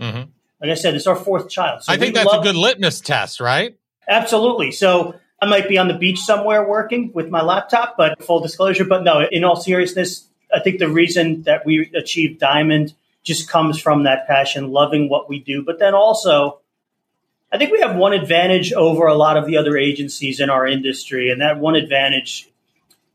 Mm-hmm. 0.00 0.30
Like 0.60 0.70
I 0.70 0.74
said, 0.74 0.94
it's 0.94 1.06
our 1.06 1.16
fourth 1.16 1.48
child. 1.48 1.84
So 1.84 1.92
I 1.92 1.96
think 1.96 2.14
that's 2.14 2.26
love- 2.26 2.40
a 2.40 2.44
good 2.44 2.56
litmus 2.56 3.00
test, 3.00 3.40
right? 3.40 3.76
Absolutely. 4.08 4.72
So 4.72 5.14
I 5.40 5.46
might 5.46 5.68
be 5.68 5.78
on 5.78 5.88
the 5.88 5.94
beach 5.94 6.18
somewhere 6.20 6.66
working 6.66 7.12
with 7.12 7.28
my 7.28 7.42
laptop, 7.42 7.96
but 7.96 8.22
full 8.22 8.40
disclosure. 8.40 8.84
But 8.84 9.04
no, 9.04 9.26
in 9.30 9.44
all 9.44 9.56
seriousness, 9.56 10.26
I 10.54 10.60
think 10.60 10.78
the 10.78 10.88
reason 10.88 11.42
that 11.42 11.64
we 11.64 11.90
achieved 11.94 12.40
Diamond 12.40 12.94
just 13.22 13.48
comes 13.48 13.78
from 13.78 14.04
that 14.04 14.26
passion, 14.26 14.70
loving 14.70 15.08
what 15.08 15.28
we 15.28 15.38
do. 15.38 15.62
But 15.62 15.78
then 15.78 15.94
also, 15.94 16.60
I 17.52 17.58
think 17.58 17.70
we 17.70 17.80
have 17.80 17.96
one 17.96 18.14
advantage 18.14 18.72
over 18.72 19.06
a 19.06 19.14
lot 19.14 19.36
of 19.36 19.46
the 19.46 19.58
other 19.58 19.76
agencies 19.76 20.40
in 20.40 20.50
our 20.50 20.66
industry. 20.66 21.30
And 21.30 21.40
that 21.40 21.58
one 21.58 21.76
advantage, 21.76 22.48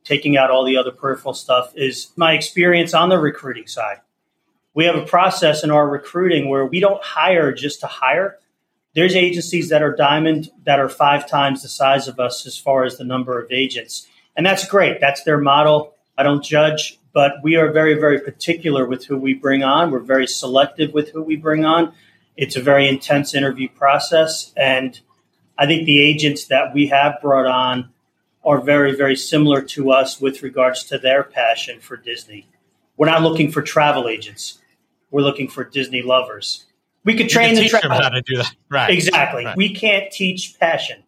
taking 0.04 0.38
out 0.38 0.52
all 0.52 0.64
the 0.64 0.78
other 0.78 0.92
peripheral 0.92 1.34
stuff, 1.34 1.74
is 1.76 2.12
my 2.16 2.34
experience 2.34 2.94
on 2.94 3.10
the 3.10 3.18
recruiting 3.18 3.68
side. 3.68 3.98
We 4.74 4.86
have 4.86 4.96
a 4.96 5.06
process 5.06 5.64
in 5.64 5.72
our 5.72 5.88
recruiting 5.88 6.50
where 6.50 6.66
we 6.66 6.80
don't 6.80 7.04
hire 7.04 7.52
just 7.52 7.82
to 7.82 7.88
hire 7.88 8.40
there's 8.96 9.16
agencies 9.16 9.70
that 9.70 9.82
are 9.82 9.96
diamond 9.96 10.52
that 10.66 10.80
are 10.80 10.90
five 10.90 11.28
times 11.28 11.62
the 11.62 11.68
size 11.68 12.08
of 12.08 12.20
us 12.20 12.46
as 12.46 12.58
far 12.58 12.84
as 12.84 12.98
the 12.98 13.04
number 13.04 13.40
of 13.42 13.52
agents. 13.52 14.08
And 14.36 14.46
that's 14.46 14.68
great. 14.68 15.00
That's 15.00 15.24
their 15.24 15.40
model. 15.40 15.96
I 16.18 16.24
don't 16.24 16.44
judge, 16.44 17.00
but 17.12 17.34
we 17.42 17.56
are 17.56 17.72
very, 17.72 17.96
very 17.96 18.20
particular 18.20 18.86
with 18.86 19.06
who 19.06 19.18
we 19.18 19.34
bring 19.34 19.64
on. 19.64 19.90
We're 19.90 20.00
very 20.00 20.28
selective 20.28 20.94
with 20.94 21.10
who 21.10 21.24
we 21.24 21.36
bring 21.36 21.66
on. 21.66 21.94
It's 22.38 22.56
a 22.56 22.62
very 22.62 22.88
intense 22.88 23.34
interview 23.34 23.68
process. 23.68 24.54
And 24.56 25.00
I 25.58 25.66
think 25.66 25.86
the 25.86 26.02
agents 26.02 26.46
that 26.46 26.74
we 26.74 26.88
have 26.88 27.20
brought 27.22 27.48
on 27.48 27.90
are 28.46 28.62
very, 28.62 28.96
very 28.96 29.16
similar 29.16 29.62
to 29.62 29.92
us 29.92 30.22
with 30.22 30.44
regards 30.44 30.84
to 30.86 31.00
their 31.00 31.24
passion 31.24 31.80
for 31.80 31.98
Disney. 31.98 32.48
We're 32.96 33.08
not 33.08 33.24
looking 33.24 33.52
for 33.52 33.64
travel 33.64 34.08
agents. 34.08 34.60
We're 35.14 35.22
looking 35.22 35.48
for 35.48 35.64
Disney 35.64 36.02
lovers. 36.02 36.66
We 37.06 37.16
could 37.16 37.30
train 37.30 37.54
the 37.54 37.70
tra- 37.70 37.82
them 37.82 37.92
how 37.92 38.10
to 38.10 38.22
do 38.24 38.38
that. 38.38 38.52
Right. 38.70 38.90
Exactly. 38.90 39.46
Right. 39.46 39.56
We 39.56 39.76
can't 39.76 40.12
teach 40.12 40.56
passion. 40.60 41.04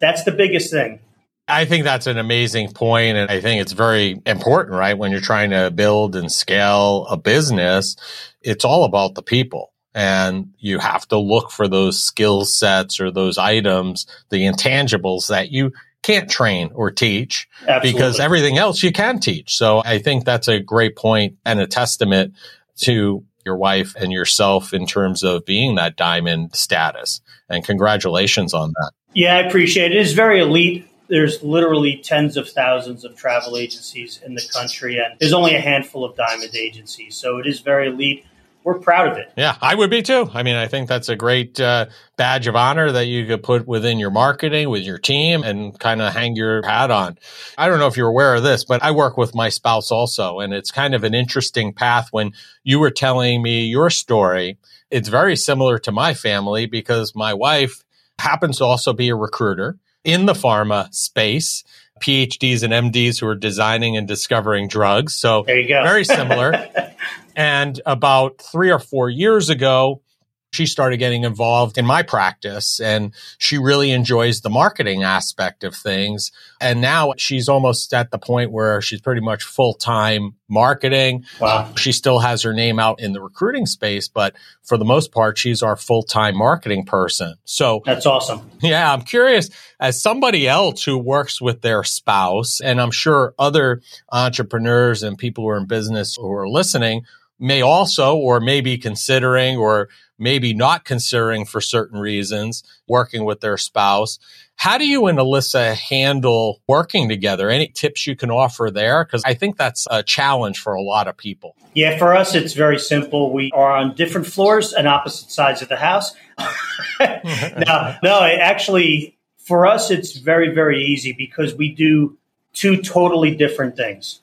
That's 0.00 0.24
the 0.24 0.32
biggest 0.32 0.70
thing. 0.70 1.00
I 1.48 1.64
think 1.64 1.84
that's 1.84 2.06
an 2.06 2.18
amazing 2.18 2.72
point, 2.72 3.16
and 3.16 3.30
I 3.30 3.40
think 3.40 3.62
it's 3.62 3.72
very 3.72 4.20
important, 4.26 4.76
right? 4.76 4.98
When 4.98 5.10
you're 5.10 5.22
trying 5.22 5.48
to 5.50 5.70
build 5.70 6.14
and 6.14 6.30
scale 6.30 7.06
a 7.08 7.16
business, 7.16 7.96
it's 8.42 8.66
all 8.66 8.84
about 8.84 9.14
the 9.14 9.22
people. 9.22 9.72
And 9.94 10.52
you 10.58 10.78
have 10.78 11.08
to 11.08 11.18
look 11.18 11.50
for 11.50 11.66
those 11.66 12.02
skill 12.02 12.44
sets 12.44 13.00
or 13.00 13.10
those 13.10 13.38
items, 13.38 14.06
the 14.28 14.42
intangibles 14.42 15.28
that 15.28 15.50
you 15.50 15.72
can't 16.02 16.30
train 16.30 16.70
or 16.74 16.90
teach 16.90 17.48
Absolutely. 17.62 17.92
because 17.92 18.20
everything 18.20 18.58
else 18.58 18.82
you 18.82 18.92
can 18.92 19.18
teach. 19.18 19.56
So 19.56 19.82
I 19.82 19.98
think 19.98 20.26
that's 20.26 20.48
a 20.48 20.60
great 20.60 20.96
point 20.96 21.38
and 21.46 21.60
a 21.60 21.66
testament 21.66 22.34
to 22.80 23.24
your 23.48 23.56
wife 23.56 23.94
and 23.96 24.12
yourself 24.12 24.74
in 24.74 24.86
terms 24.86 25.22
of 25.22 25.46
being 25.46 25.76
that 25.76 25.96
diamond 25.96 26.54
status. 26.54 27.22
And 27.48 27.64
congratulations 27.64 28.52
on 28.52 28.74
that. 28.76 28.92
Yeah, 29.14 29.38
I 29.38 29.40
appreciate 29.40 29.92
it. 29.92 29.96
It 29.96 30.02
is 30.02 30.12
very 30.12 30.40
elite. 30.40 30.86
There's 31.08 31.42
literally 31.42 31.96
tens 32.04 32.36
of 32.36 32.50
thousands 32.50 33.06
of 33.06 33.16
travel 33.16 33.56
agencies 33.56 34.20
in 34.24 34.34
the 34.34 34.46
country, 34.52 34.98
and 34.98 35.18
there's 35.18 35.32
only 35.32 35.54
a 35.54 35.60
handful 35.60 36.04
of 36.04 36.14
diamond 36.14 36.54
agencies. 36.54 37.16
So 37.16 37.38
it 37.38 37.46
is 37.46 37.60
very 37.60 37.88
elite 37.88 38.26
we're 38.68 38.78
proud 38.78 39.08
of 39.08 39.16
it. 39.16 39.32
Yeah, 39.34 39.56
I 39.62 39.74
would 39.74 39.88
be 39.88 40.02
too. 40.02 40.28
I 40.34 40.42
mean, 40.42 40.54
I 40.54 40.68
think 40.68 40.90
that's 40.90 41.08
a 41.08 41.16
great 41.16 41.58
uh, 41.58 41.86
badge 42.18 42.46
of 42.46 42.54
honor 42.54 42.92
that 42.92 43.06
you 43.06 43.24
could 43.24 43.42
put 43.42 43.66
within 43.66 43.98
your 43.98 44.10
marketing 44.10 44.68
with 44.68 44.82
your 44.82 44.98
team 44.98 45.42
and 45.42 45.80
kind 45.80 46.02
of 46.02 46.12
hang 46.12 46.36
your 46.36 46.60
hat 46.66 46.90
on. 46.90 47.16
I 47.56 47.66
don't 47.66 47.78
know 47.78 47.86
if 47.86 47.96
you're 47.96 48.10
aware 48.10 48.34
of 48.34 48.42
this, 48.42 48.66
but 48.66 48.82
I 48.82 48.90
work 48.90 49.16
with 49.16 49.34
my 49.34 49.48
spouse 49.48 49.90
also, 49.90 50.40
and 50.40 50.52
it's 50.52 50.70
kind 50.70 50.94
of 50.94 51.02
an 51.02 51.14
interesting 51.14 51.72
path. 51.72 52.08
When 52.10 52.32
you 52.62 52.78
were 52.78 52.90
telling 52.90 53.40
me 53.40 53.64
your 53.64 53.88
story, 53.88 54.58
it's 54.90 55.08
very 55.08 55.34
similar 55.34 55.78
to 55.78 55.90
my 55.90 56.12
family 56.12 56.66
because 56.66 57.14
my 57.14 57.32
wife 57.32 57.84
happens 58.18 58.58
to 58.58 58.66
also 58.66 58.92
be 58.92 59.08
a 59.08 59.16
recruiter 59.16 59.78
in 60.04 60.26
the 60.26 60.34
pharma 60.34 60.92
space. 60.92 61.64
PhDs 62.00 62.62
and 62.62 62.72
MDs 62.72 63.20
who 63.20 63.26
are 63.26 63.34
designing 63.34 63.96
and 63.96 64.06
discovering 64.06 64.68
drugs. 64.68 65.14
So 65.14 65.42
there 65.46 65.60
you 65.60 65.68
go. 65.68 65.82
very 65.82 66.04
similar. 66.04 66.68
And 67.38 67.80
about 67.86 68.42
three 68.42 68.72
or 68.72 68.80
four 68.80 69.08
years 69.08 69.48
ago, 69.48 70.02
she 70.50 70.66
started 70.66 70.96
getting 70.96 71.24
involved 71.24 71.76
in 71.76 71.84
my 71.84 72.02
practice 72.02 72.80
and 72.80 73.12
she 73.38 73.58
really 73.58 73.90
enjoys 73.90 74.40
the 74.40 74.50
marketing 74.50 75.02
aspect 75.02 75.62
of 75.62 75.74
things. 75.74 76.32
And 76.60 76.80
now 76.80 77.12
she's 77.16 77.48
almost 77.48 77.92
at 77.92 78.10
the 78.10 78.18
point 78.18 78.50
where 78.50 78.80
she's 78.80 79.00
pretty 79.00 79.20
much 79.20 79.42
full 79.42 79.74
time 79.74 80.34
marketing. 80.48 81.24
Wow. 81.40 81.72
She 81.76 81.92
still 81.92 82.20
has 82.20 82.42
her 82.42 82.54
name 82.54 82.78
out 82.78 83.00
in 83.00 83.12
the 83.12 83.20
recruiting 83.20 83.66
space, 83.66 84.08
but 84.08 84.34
for 84.62 84.78
the 84.78 84.84
most 84.84 85.12
part, 85.12 85.36
she's 85.36 85.62
our 85.62 85.76
full 85.76 86.02
time 86.02 86.36
marketing 86.36 86.84
person. 86.84 87.34
So 87.44 87.82
that's 87.84 88.06
awesome. 88.06 88.50
Yeah. 88.62 88.92
I'm 88.92 89.02
curious 89.02 89.50
as 89.80 90.00
somebody 90.02 90.48
else 90.48 90.82
who 90.82 90.98
works 90.98 91.40
with 91.40 91.60
their 91.60 91.84
spouse, 91.84 92.60
and 92.60 92.80
I'm 92.80 92.90
sure 92.90 93.34
other 93.38 93.82
entrepreneurs 94.10 95.02
and 95.02 95.16
people 95.18 95.44
who 95.44 95.50
are 95.50 95.58
in 95.58 95.66
business 95.66 96.16
who 96.16 96.32
are 96.32 96.48
listening 96.48 97.04
may 97.38 97.62
also 97.62 98.16
or 98.16 98.40
may 98.40 98.60
be 98.60 98.78
considering 98.78 99.56
or 99.56 99.88
maybe 100.18 100.52
not 100.52 100.84
considering 100.84 101.44
for 101.44 101.60
certain 101.60 101.98
reasons 101.98 102.62
working 102.88 103.24
with 103.24 103.40
their 103.40 103.56
spouse. 103.56 104.18
How 104.56 104.76
do 104.76 104.86
you 104.86 105.06
and 105.06 105.18
Elyssa 105.18 105.74
handle 105.74 106.60
working 106.66 107.08
together? 107.08 107.48
Any 107.48 107.68
tips 107.68 108.06
you 108.06 108.16
can 108.16 108.30
offer 108.30 108.70
there? 108.72 109.04
Because 109.04 109.22
I 109.24 109.34
think 109.34 109.56
that's 109.56 109.86
a 109.88 110.02
challenge 110.02 110.58
for 110.58 110.74
a 110.74 110.82
lot 110.82 111.06
of 111.06 111.16
people. 111.16 111.54
Yeah, 111.74 111.96
for 111.96 112.16
us, 112.16 112.34
it's 112.34 112.54
very 112.54 112.78
simple. 112.78 113.32
We 113.32 113.52
are 113.54 113.70
on 113.70 113.94
different 113.94 114.26
floors 114.26 114.72
and 114.72 114.88
opposite 114.88 115.30
sides 115.30 115.62
of 115.62 115.68
the 115.68 115.76
house. 115.76 116.12
no, 117.00 117.96
no, 118.02 118.20
actually, 118.22 119.16
for 119.38 119.64
us, 119.64 119.92
it's 119.92 120.16
very, 120.18 120.52
very 120.52 120.82
easy 120.84 121.12
because 121.12 121.54
we 121.54 121.72
do 121.72 122.18
two 122.52 122.82
totally 122.82 123.36
different 123.36 123.76
things 123.76 124.20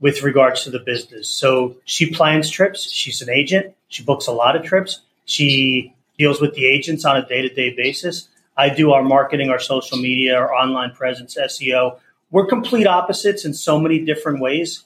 with 0.00 0.22
regards 0.22 0.64
to 0.64 0.70
the 0.70 0.78
business. 0.78 1.28
So 1.28 1.76
she 1.84 2.10
plans 2.10 2.48
trips. 2.48 2.90
She's 2.90 3.20
an 3.20 3.30
agent. 3.30 3.74
She 3.88 4.02
books 4.02 4.26
a 4.26 4.32
lot 4.32 4.56
of 4.56 4.62
trips. 4.64 5.00
She 5.26 5.94
deals 6.18 6.40
with 6.40 6.54
the 6.54 6.66
agents 6.66 7.04
on 7.04 7.16
a 7.16 7.26
day 7.26 7.42
to 7.42 7.48
day 7.48 7.74
basis. 7.74 8.28
I 8.56 8.68
do 8.68 8.92
our 8.92 9.02
marketing, 9.02 9.50
our 9.50 9.58
social 9.58 9.98
media, 9.98 10.36
our 10.36 10.52
online 10.52 10.92
presence, 10.92 11.36
SEO. 11.36 11.98
We're 12.30 12.46
complete 12.46 12.86
opposites 12.86 13.44
in 13.44 13.54
so 13.54 13.78
many 13.78 14.00
different 14.00 14.40
ways. 14.40 14.84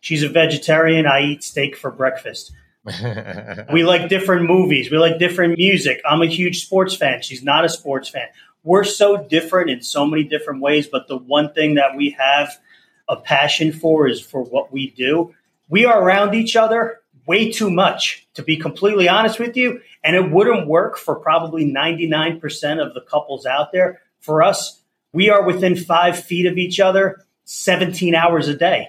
She's 0.00 0.22
a 0.22 0.28
vegetarian. 0.28 1.06
I 1.06 1.22
eat 1.22 1.44
steak 1.44 1.76
for 1.76 1.90
breakfast. 1.90 2.52
we 3.72 3.84
like 3.84 4.08
different 4.08 4.46
movies. 4.46 4.90
We 4.90 4.98
like 4.98 5.18
different 5.18 5.56
music. 5.56 6.00
I'm 6.08 6.22
a 6.22 6.26
huge 6.26 6.64
sports 6.64 6.96
fan. 6.96 7.22
She's 7.22 7.42
not 7.42 7.64
a 7.64 7.68
sports 7.68 8.08
fan. 8.08 8.26
We're 8.64 8.84
so 8.84 9.22
different 9.28 9.70
in 9.70 9.82
so 9.82 10.06
many 10.06 10.24
different 10.24 10.60
ways, 10.60 10.86
but 10.86 11.06
the 11.06 11.16
one 11.16 11.52
thing 11.52 11.74
that 11.74 11.96
we 11.96 12.10
have 12.18 12.58
a 13.08 13.16
passion 13.16 13.72
for 13.72 14.08
is 14.08 14.20
for 14.20 14.42
what 14.42 14.72
we 14.72 14.90
do. 14.90 15.34
We 15.68 15.84
are 15.84 16.02
around 16.02 16.34
each 16.34 16.56
other 16.56 17.00
way 17.26 17.52
too 17.52 17.70
much, 17.70 18.26
to 18.34 18.42
be 18.42 18.56
completely 18.56 19.08
honest 19.08 19.38
with 19.38 19.56
you. 19.56 19.80
And 20.02 20.16
it 20.16 20.30
wouldn't 20.30 20.66
work 20.66 20.98
for 20.98 21.14
probably 21.16 21.64
99% 21.64 22.84
of 22.84 22.94
the 22.94 23.00
couples 23.00 23.46
out 23.46 23.72
there. 23.72 24.00
For 24.20 24.42
us, 24.42 24.80
we 25.12 25.30
are 25.30 25.44
within 25.44 25.76
five 25.76 26.18
feet 26.18 26.46
of 26.46 26.58
each 26.58 26.80
other 26.80 27.24
17 27.44 28.14
hours 28.14 28.48
a 28.48 28.56
day. 28.56 28.88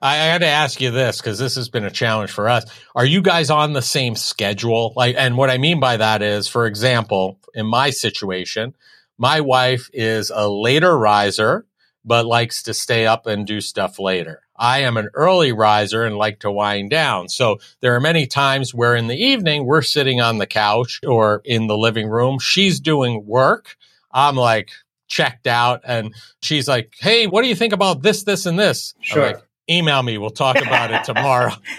I, 0.00 0.32
got 0.32 0.38
to 0.38 0.46
ask 0.46 0.82
you 0.82 0.90
this 0.90 1.18
because 1.18 1.38
this 1.38 1.56
has 1.56 1.70
been 1.70 1.84
a 1.84 1.90
challenge 1.90 2.30
for 2.30 2.48
us. 2.48 2.66
Are 2.94 3.06
you 3.06 3.22
guys 3.22 3.48
on 3.48 3.72
the 3.72 3.80
same 3.80 4.16
schedule? 4.16 4.92
Like, 4.94 5.16
and 5.18 5.38
what 5.38 5.48
I 5.48 5.56
mean 5.56 5.80
by 5.80 5.96
that 5.96 6.20
is, 6.20 6.46
for 6.46 6.66
example, 6.66 7.38
in 7.54 7.66
my 7.66 7.88
situation, 7.88 8.74
my 9.16 9.40
wife 9.40 9.88
is 9.94 10.30
a 10.30 10.46
later 10.46 10.96
riser 10.96 11.64
but 12.04 12.26
likes 12.26 12.62
to 12.64 12.74
stay 12.74 13.06
up 13.06 13.26
and 13.26 13.46
do 13.46 13.60
stuff 13.60 13.98
later. 13.98 14.42
I 14.56 14.80
am 14.80 14.96
an 14.96 15.08
early 15.14 15.52
riser 15.52 16.04
and 16.04 16.16
like 16.16 16.40
to 16.40 16.50
wind 16.50 16.90
down. 16.90 17.28
So 17.28 17.58
there 17.80 17.94
are 17.94 18.00
many 18.00 18.26
times 18.26 18.74
where 18.74 18.94
in 18.94 19.08
the 19.08 19.16
evening 19.16 19.64
we're 19.66 19.82
sitting 19.82 20.20
on 20.20 20.38
the 20.38 20.46
couch 20.46 21.00
or 21.06 21.42
in 21.44 21.66
the 21.66 21.76
living 21.76 22.08
room. 22.08 22.38
She's 22.38 22.78
doing 22.78 23.26
work. 23.26 23.76
I'm 24.12 24.36
like 24.36 24.70
checked 25.08 25.46
out 25.46 25.80
and 25.84 26.14
she's 26.42 26.68
like, 26.68 26.94
Hey, 26.98 27.26
what 27.26 27.42
do 27.42 27.48
you 27.48 27.56
think 27.56 27.72
about 27.72 28.02
this, 28.02 28.22
this, 28.22 28.46
and 28.46 28.58
this? 28.58 28.94
Sure. 29.00 29.26
Like, 29.26 29.42
Email 29.68 30.02
me. 30.02 30.18
We'll 30.18 30.28
talk 30.28 30.60
about 30.60 30.90
it 30.92 31.04
tomorrow. 31.04 31.54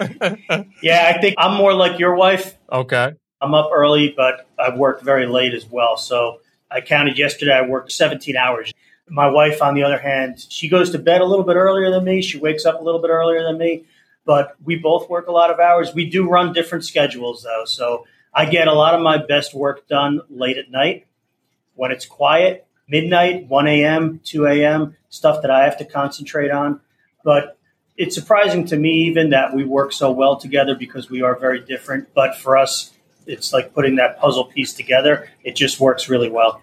yeah, 0.82 1.12
I 1.14 1.20
think 1.20 1.36
I'm 1.38 1.54
more 1.54 1.72
like 1.72 2.00
your 2.00 2.16
wife. 2.16 2.56
Okay. 2.70 3.12
I'm 3.40 3.54
up 3.54 3.70
early, 3.72 4.12
but 4.16 4.48
I 4.58 4.74
work 4.74 5.02
very 5.02 5.26
late 5.26 5.54
as 5.54 5.64
well. 5.66 5.96
So 5.96 6.40
I 6.68 6.80
counted 6.80 7.16
yesterday, 7.16 7.52
I 7.52 7.62
worked 7.62 7.92
17 7.92 8.36
hours. 8.36 8.72
My 9.08 9.28
wife, 9.28 9.62
on 9.62 9.74
the 9.74 9.84
other 9.84 9.98
hand, 9.98 10.44
she 10.48 10.68
goes 10.68 10.90
to 10.90 10.98
bed 10.98 11.20
a 11.20 11.24
little 11.24 11.44
bit 11.44 11.56
earlier 11.56 11.90
than 11.90 12.04
me. 12.04 12.22
She 12.22 12.38
wakes 12.38 12.66
up 12.66 12.80
a 12.80 12.84
little 12.84 13.00
bit 13.00 13.10
earlier 13.10 13.42
than 13.42 13.56
me, 13.56 13.84
but 14.24 14.56
we 14.64 14.76
both 14.76 15.08
work 15.08 15.28
a 15.28 15.32
lot 15.32 15.50
of 15.50 15.60
hours. 15.60 15.94
We 15.94 16.10
do 16.10 16.28
run 16.28 16.52
different 16.52 16.84
schedules 16.84 17.44
though. 17.44 17.64
So 17.66 18.06
I 18.34 18.46
get 18.46 18.68
a 18.68 18.72
lot 18.72 18.94
of 18.94 19.00
my 19.00 19.24
best 19.24 19.54
work 19.54 19.86
done 19.88 20.20
late 20.28 20.58
at 20.58 20.70
night 20.70 21.06
when 21.74 21.92
it's 21.92 22.04
quiet, 22.04 22.66
midnight, 22.88 23.46
1 23.46 23.66
a.m., 23.68 24.20
2 24.24 24.46
a.m., 24.46 24.96
stuff 25.08 25.42
that 25.42 25.50
I 25.50 25.64
have 25.64 25.78
to 25.78 25.84
concentrate 25.84 26.50
on. 26.50 26.80
But 27.22 27.56
it's 27.96 28.14
surprising 28.14 28.66
to 28.66 28.76
me 28.76 29.06
even 29.06 29.30
that 29.30 29.54
we 29.54 29.64
work 29.64 29.92
so 29.92 30.10
well 30.10 30.36
together 30.36 30.74
because 30.74 31.08
we 31.08 31.22
are 31.22 31.38
very 31.38 31.60
different. 31.60 32.12
But 32.12 32.36
for 32.36 32.56
us, 32.56 32.92
it's 33.26 33.52
like 33.52 33.72
putting 33.72 33.96
that 33.96 34.18
puzzle 34.18 34.44
piece 34.44 34.74
together. 34.74 35.30
It 35.44 35.56
just 35.56 35.80
works 35.80 36.08
really 36.08 36.28
well. 36.28 36.60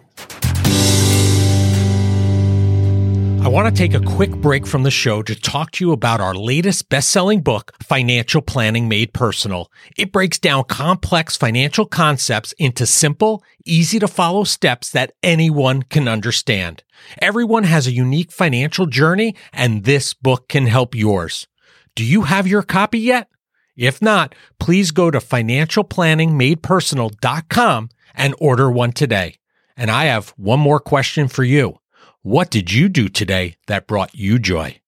Want 3.53 3.67
to 3.67 3.79
take 3.79 3.93
a 3.93 3.99
quick 3.99 4.31
break 4.31 4.65
from 4.65 4.81
the 4.81 4.89
show 4.89 5.21
to 5.21 5.39
talk 5.39 5.69
to 5.69 5.85
you 5.85 5.91
about 5.91 6.19
our 6.19 6.33
latest 6.33 6.89
best 6.89 7.11
selling 7.11 7.39
book, 7.39 7.71
Financial 7.83 8.41
Planning 8.41 8.89
Made 8.89 9.13
Personal. 9.13 9.71
It 9.95 10.11
breaks 10.11 10.39
down 10.39 10.63
complex 10.63 11.37
financial 11.37 11.85
concepts 11.85 12.53
into 12.53 12.87
simple, 12.87 13.43
easy 13.63 13.99
to 13.99 14.07
follow 14.07 14.43
steps 14.43 14.89
that 14.89 15.13
anyone 15.21 15.83
can 15.83 16.07
understand. 16.07 16.81
Everyone 17.21 17.65
has 17.65 17.85
a 17.85 17.91
unique 17.91 18.31
financial 18.31 18.87
journey, 18.87 19.35
and 19.53 19.83
this 19.83 20.15
book 20.15 20.47
can 20.47 20.65
help 20.65 20.95
yours. 20.95 21.45
Do 21.93 22.03
you 22.03 22.23
have 22.23 22.47
your 22.47 22.63
copy 22.63 22.97
yet? 22.97 23.29
If 23.77 24.01
not, 24.01 24.33
please 24.59 24.89
go 24.89 25.11
to 25.11 25.19
financialplanningmadepersonal.com 25.19 27.89
and 28.15 28.35
order 28.39 28.71
one 28.71 28.93
today. 28.93 29.35
And 29.77 29.91
I 29.91 30.05
have 30.05 30.29
one 30.37 30.59
more 30.59 30.79
question 30.79 31.27
for 31.27 31.43
you. 31.43 31.77
What 32.25 32.49
did 32.49 32.71
you 32.71 32.87
do 32.87 33.09
today 33.09 33.57
that 33.67 33.85
brought 33.85 34.15
you 34.15 34.39
joy? 34.39 34.79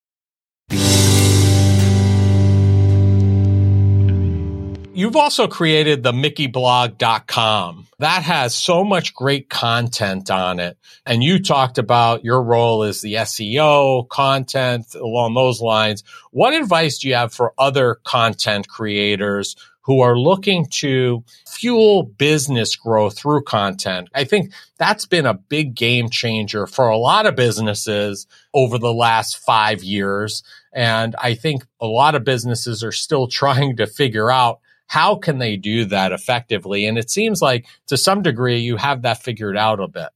You've 4.93 5.17
also 5.17 5.45
created 5.49 6.01
the 6.03 6.13
mickeyblog.com. 6.13 7.87
That 7.99 8.23
has 8.23 8.55
so 8.55 8.85
much 8.85 9.13
great 9.13 9.49
content 9.49 10.31
on 10.31 10.61
it. 10.61 10.77
And 11.05 11.21
you 11.21 11.43
talked 11.43 11.77
about 11.77 12.23
your 12.23 12.41
role 12.41 12.83
as 12.83 13.01
the 13.01 13.15
SEO 13.15 14.07
content 14.07 14.95
along 14.95 15.33
those 15.33 15.59
lines. 15.59 16.05
What 16.31 16.53
advice 16.53 16.99
do 16.99 17.09
you 17.09 17.15
have 17.15 17.33
for 17.33 17.53
other 17.57 17.95
content 18.05 18.69
creators 18.69 19.57
who 19.85 20.01
are 20.01 20.17
looking 20.17 20.65
to 20.65 21.23
fuel 21.47 22.03
business 22.03 22.75
growth 22.75 23.17
through 23.17 23.43
content. 23.43 24.09
I 24.15 24.23
think 24.23 24.51
that's 24.77 25.05
been 25.05 25.27
a 25.27 25.35
big 25.35 25.75
game 25.75 26.09
changer 26.09 26.65
for 26.65 26.87
a 26.87 26.97
lot 26.97 27.27
of 27.27 27.35
businesses 27.35 28.25
over 28.53 28.79
the 28.79 28.93
last 28.93 29.37
five 29.37 29.83
years. 29.83 30.43
And 30.73 31.15
I 31.19 31.35
think 31.35 31.65
a 31.79 31.85
lot 31.85 32.15
of 32.15 32.23
businesses 32.23 32.83
are 32.83 32.91
still 32.91 33.27
trying 33.29 33.77
to 33.77 33.85
figure 33.85 34.31
out 34.31 34.59
how 34.87 35.15
can 35.15 35.37
they 35.37 35.55
do 35.55 35.85
that 35.85 36.11
effectively. 36.11 36.85
And 36.87 36.97
it 36.97 37.11
seems 37.11 37.41
like 37.41 37.67
to 37.87 37.97
some 37.97 38.23
degree 38.23 38.59
you 38.59 38.77
have 38.77 39.03
that 39.03 39.21
figured 39.21 39.57
out 39.57 39.79
a 39.79 39.87
bit. 39.87 40.09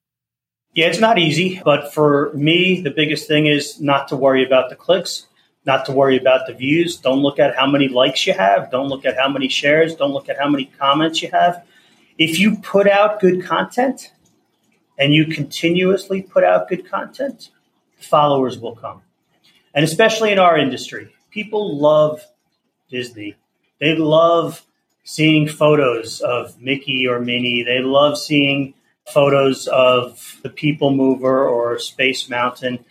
Yeah, 0.74 0.88
it's 0.88 1.00
not 1.00 1.18
easy, 1.18 1.62
but 1.64 1.94
for 1.94 2.32
me, 2.34 2.82
the 2.82 2.92
biggest 2.92 3.28
thing 3.28 3.48
is 3.48 3.82
not 3.82 4.08
to 4.10 4.16
worry 4.16 4.46
about 4.46 4.70
the 4.70 4.76
clicks 4.76 5.26
not 5.66 5.86
to 5.86 5.92
worry 5.92 6.18
about 6.18 6.48
the 6.48 6.54
views. 6.54 6.98
Don't 6.98 7.22
look 7.22 7.39
at 7.39 7.56
how 7.56 7.68
many 7.68 7.88
likes 7.88 8.25
you 8.25 8.34
have. 8.34 8.72
Don't 8.72 8.88
look 8.88 9.06
at 9.06 9.18
how 9.18 9.30
many 9.30 9.48
shares. 9.50 9.96
Don't 9.96 10.12
look 10.12 10.30
at 10.30 10.38
how 10.38 10.50
many 10.50 10.66
comments 10.66 11.22
you 11.22 11.30
have. 11.32 11.66
If 12.18 12.39
you 12.39 12.58
put 12.58 12.88
out 12.88 13.20
good 13.20 13.44
content 13.44 14.12
and 14.98 15.13
you 15.13 15.25
continuously 15.25 16.22
put 16.22 16.44
out 16.44 16.68
good 16.68 16.89
content, 16.89 17.50
followers 17.98 18.60
will 18.60 18.75
come. 18.75 19.01
And 19.74 19.84
especially 19.84 20.32
in 20.32 20.39
our 20.39 20.58
industry, 20.58 21.13
people 21.30 21.78
love 21.78 22.25
Disney. 22.89 23.36
They 23.80 23.96
love 23.96 24.66
seeing 25.04 25.48
photos 25.48 26.22
of 26.22 26.60
Mickey 26.62 27.08
or 27.08 27.20
Minnie. 27.20 27.63
They 27.63 27.80
love 27.80 28.18
seeing 28.18 28.74
photos 29.08 29.68
of 29.68 30.39
the 30.44 30.50
People 30.50 30.92
Mover 30.92 31.48
or 31.48 31.80
Space 31.80 32.30
Mountain 32.30 32.86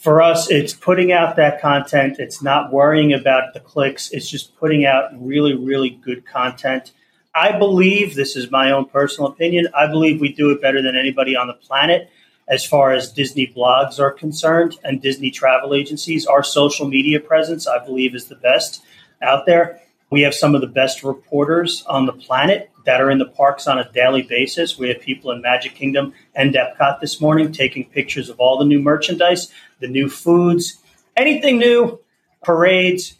for 0.00 0.22
us, 0.22 0.50
it's 0.50 0.72
putting 0.72 1.12
out 1.12 1.36
that 1.36 1.60
content. 1.60 2.18
It's 2.18 2.40
not 2.40 2.72
worrying 2.72 3.12
about 3.12 3.52
the 3.52 3.60
clicks. 3.60 4.10
It's 4.10 4.28
just 4.28 4.56
putting 4.56 4.86
out 4.86 5.10
really, 5.14 5.54
really 5.54 5.90
good 5.90 6.24
content. 6.24 6.92
I 7.34 7.56
believe, 7.58 8.14
this 8.14 8.34
is 8.34 8.50
my 8.50 8.72
own 8.72 8.86
personal 8.86 9.30
opinion, 9.30 9.68
I 9.76 9.88
believe 9.88 10.18
we 10.18 10.32
do 10.32 10.50
it 10.50 10.62
better 10.62 10.80
than 10.80 10.96
anybody 10.96 11.36
on 11.36 11.48
the 11.48 11.52
planet 11.52 12.08
as 12.48 12.64
far 12.64 12.92
as 12.92 13.12
Disney 13.12 13.46
blogs 13.54 14.00
are 14.00 14.10
concerned 14.10 14.78
and 14.82 15.02
Disney 15.02 15.30
travel 15.30 15.74
agencies. 15.74 16.26
Our 16.26 16.42
social 16.42 16.88
media 16.88 17.20
presence, 17.20 17.68
I 17.68 17.84
believe, 17.84 18.14
is 18.14 18.24
the 18.24 18.36
best 18.36 18.82
out 19.20 19.44
there. 19.44 19.82
We 20.08 20.22
have 20.22 20.34
some 20.34 20.54
of 20.54 20.62
the 20.62 20.66
best 20.66 21.04
reporters 21.04 21.84
on 21.86 22.06
the 22.06 22.12
planet 22.14 22.69
that 22.84 23.00
are 23.00 23.10
in 23.10 23.18
the 23.18 23.26
parks 23.26 23.66
on 23.66 23.78
a 23.78 23.90
daily 23.92 24.22
basis. 24.22 24.78
We 24.78 24.88
have 24.88 25.00
people 25.00 25.30
in 25.30 25.42
Magic 25.42 25.74
Kingdom 25.74 26.12
and 26.34 26.54
Epcot 26.54 27.00
this 27.00 27.20
morning 27.20 27.52
taking 27.52 27.84
pictures 27.84 28.28
of 28.28 28.38
all 28.40 28.58
the 28.58 28.64
new 28.64 28.80
merchandise, 28.80 29.52
the 29.80 29.88
new 29.88 30.08
foods, 30.08 30.78
anything 31.16 31.58
new, 31.58 32.00
parades, 32.42 33.18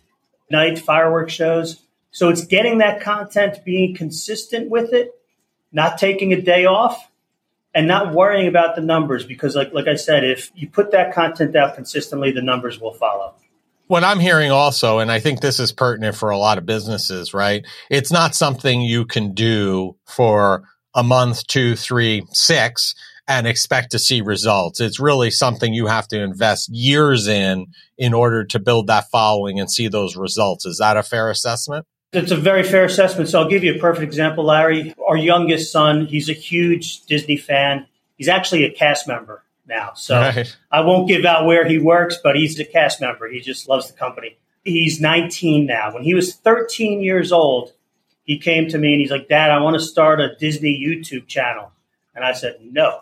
night 0.51 0.79
fireworks 0.79 1.33
shows. 1.33 1.83
So 2.11 2.29
it's 2.29 2.45
getting 2.45 2.79
that 2.79 3.01
content, 3.01 3.65
being 3.65 3.95
consistent 3.95 4.69
with 4.71 4.93
it, 4.93 5.13
not 5.73 5.99
taking 5.99 6.33
a 6.33 6.41
day 6.41 6.65
off, 6.67 7.09
and 7.75 7.87
not 7.87 8.13
worrying 8.13 8.49
about 8.49 8.75
the 8.75 8.83
numbers 8.83 9.25
because, 9.25 9.55
like 9.55 9.73
like 9.73 9.87
I 9.87 9.95
said, 9.95 10.25
if 10.25 10.51
you 10.57 10.69
put 10.69 10.91
that 10.91 11.15
content 11.15 11.55
out 11.55 11.77
consistently, 11.77 12.33
the 12.33 12.43
numbers 12.43 12.81
will 12.81 12.95
follow 12.95 13.35
what 13.91 14.05
I'm 14.05 14.21
hearing 14.21 14.53
also, 14.53 15.01
and 15.01 15.11
I 15.11 15.19
think 15.19 15.41
this 15.41 15.59
is 15.59 15.73
pertinent 15.73 16.15
for 16.15 16.31
a 16.31 16.39
lot 16.39 16.59
of 16.59 16.65
businesses, 16.65 17.35
right? 17.35 17.67
It's 17.91 18.13
not 18.13 18.37
something 18.37 18.81
you 18.81 19.05
can 19.05 19.35
do 19.35 19.97
for 20.07 20.63
a 20.95 21.03
month, 21.03 21.45
two, 21.49 21.75
three, 21.75 22.23
six, 22.31 22.95
and 23.27 23.49
expect 23.49 23.91
to 23.91 23.99
see 23.99 24.21
results. 24.21 24.81
It's 24.81 25.01
really 25.01 25.33
something 25.33 25.75
you 25.75 25.89
have 25.89 26.07
to 26.09 26.23
invest 26.23 26.69
years 26.73 27.27
in 27.27 27.67
in 27.99 28.15
order 28.15 28.45
to 28.45 28.61
build 28.61 28.87
that 28.87 29.11
following 29.11 29.59
and 29.59 29.69
see 29.69 29.89
those 29.89 30.15
results. 30.15 30.65
Is 30.67 30.79
that 30.79 30.97
a 30.97 31.03
fair 31.03 31.29
assessment? 31.29 31.85
It's 32.13 32.31
a 32.31 32.37
very 32.37 32.63
fair 32.63 32.85
assessment. 32.85 33.29
So 33.29 33.41
I'll 33.41 33.49
give 33.49 33.65
you 33.65 33.75
a 33.75 33.79
perfect 33.81 34.05
example, 34.05 34.45
Larry. 34.45 34.95
Our 35.05 35.17
youngest 35.17 35.73
son, 35.73 36.07
he's 36.07 36.29
a 36.29 36.33
huge 36.33 37.03
Disney 37.07 37.37
fan. 37.37 37.89
He's 38.17 38.29
actually 38.29 38.65
a 38.67 38.71
cast 38.71 39.09
member 39.09 39.43
now. 39.71 39.93
So 39.95 40.17
right. 40.17 40.57
I 40.71 40.83
won't 40.83 41.09
give 41.09 41.25
out 41.25 41.47
where 41.47 41.67
he 41.67 41.79
works, 41.79 42.19
but 42.23 42.37
he's 42.37 42.61
a 42.61 42.65
cast 42.67 43.01
member. 43.01 43.29
He 43.29 43.41
just 43.41 43.69
loves 43.69 43.87
the 43.91 43.95
company. 43.97 44.37
He's 44.63 45.01
19 45.01 45.65
now. 45.65 45.95
When 45.95 46.03
he 46.03 46.13
was 46.13 46.35
13 46.35 47.01
years 47.01 47.33
old, 47.33 47.73
he 48.25 48.39
came 48.39 48.69
to 48.69 48.77
me 48.77 48.93
and 48.93 49.01
he's 49.01 49.11
like, 49.11 49.29
Dad, 49.29 49.51
I 49.51 49.61
want 49.61 49.75
to 49.75 49.81
start 49.81 50.21
a 50.21 50.37
Disney 50.37 50.79
YouTube 50.79 51.27
channel. 51.27 51.73
And 52.15 52.25
I 52.25 52.33
said, 52.33 52.59
No. 52.61 53.01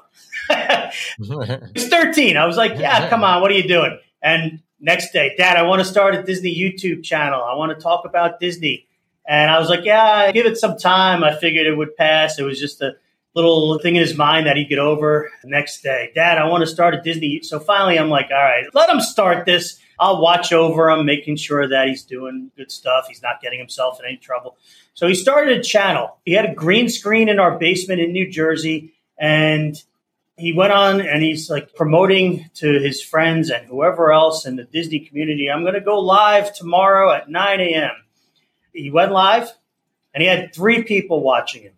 he's 1.75 1.89
13. 1.89 2.37
I 2.37 2.47
was 2.47 2.57
like, 2.57 2.79
Yeah, 2.79 3.09
come 3.09 3.25
on. 3.25 3.43
What 3.43 3.51
are 3.51 3.55
you 3.55 3.67
doing? 3.67 3.99
And 4.23 4.63
next 4.81 5.13
day, 5.13 5.35
Dad, 5.37 5.57
I 5.57 5.63
want 5.63 5.81
to 5.81 5.85
start 5.85 6.15
a 6.15 6.23
Disney 6.23 6.55
YouTube 6.55 7.03
channel. 7.03 7.43
I 7.43 7.57
want 7.57 7.77
to 7.77 7.83
talk 7.83 8.05
about 8.05 8.39
Disney. 8.39 8.87
And 9.27 9.51
I 9.51 9.59
was 9.59 9.69
like, 9.69 9.85
Yeah, 9.85 10.31
give 10.33 10.47
it 10.47 10.57
some 10.57 10.79
time. 10.79 11.25
I 11.25 11.35
figured 11.35 11.67
it 11.67 11.77
would 11.77 11.97
pass. 11.97 12.39
It 12.39 12.45
was 12.45 12.61
just 12.61 12.81
a 12.81 12.93
little 13.35 13.79
thing 13.79 13.97
in 13.97 14.03
his 14.03 14.17
mind 14.17 14.47
that 14.47 14.57
he'd 14.57 14.69
get 14.69 14.79
over 14.79 15.31
the 15.43 15.49
next 15.49 15.83
day. 15.83 16.11
Dad, 16.15 16.39
I 16.39 16.47
want 16.47 16.63
to 16.63 16.67
start 16.67 16.95
a 16.95 17.01
Disney. 17.01 17.41
So 17.43 17.61
finally, 17.61 17.99
I'm 17.99 18.09
like, 18.09 18.31
all 18.31 18.37
right, 18.37 18.65
let 18.75 18.89
him 18.89 19.01
start 19.01 19.47
this. 19.47 19.79
I'll 20.01 20.21
watch 20.21 20.53
over 20.53 20.91
him, 20.91 21.05
making 21.05 21.37
sure 21.37 21.69
that 21.69 21.89
he's 21.89 22.05
doing 22.05 22.51
good 22.57 22.71
stuff. 22.71 23.07
He's 23.09 23.23
not 23.23 23.41
getting 23.41 23.59
himself 23.59 23.99
in 24.01 24.07
any 24.07 24.17
trouble. 24.17 24.57
So 24.95 25.07
he 25.07 25.15
started 25.15 25.59
a 25.59 25.63
channel. 25.63 26.19
He 26.25 26.33
had 26.33 26.45
a 26.45 26.55
green 26.55 26.89
screen 26.89 27.29
in 27.29 27.39
our 27.39 27.59
basement 27.59 28.01
in 28.01 28.13
New 28.13 28.31
Jersey, 28.31 28.95
and 29.19 29.77
he 30.37 30.53
went 30.53 30.73
on 30.73 31.01
and 31.01 31.21
he's 31.21 31.51
like 31.51 31.75
promoting 31.75 32.49
to 32.55 32.79
his 32.79 33.03
friends 33.03 33.51
and 33.51 33.67
whoever 33.67 34.13
else 34.13 34.47
in 34.47 34.55
the 34.55 34.65
Disney 34.65 35.01
community. 35.01 35.51
I'm 35.51 35.63
going 35.63 35.75
to 35.75 35.81
go 35.81 35.99
live 35.99 36.55
tomorrow 36.55 37.13
at 37.13 37.29
9 37.29 37.61
a.m. 37.61 37.91
He 38.73 38.91
went 38.91 39.11
live, 39.11 39.53
and 40.15 40.23
he 40.23 40.29
had 40.29 40.55
three 40.55 40.85
people 40.85 41.23
watching 41.23 41.63
him 41.63 41.73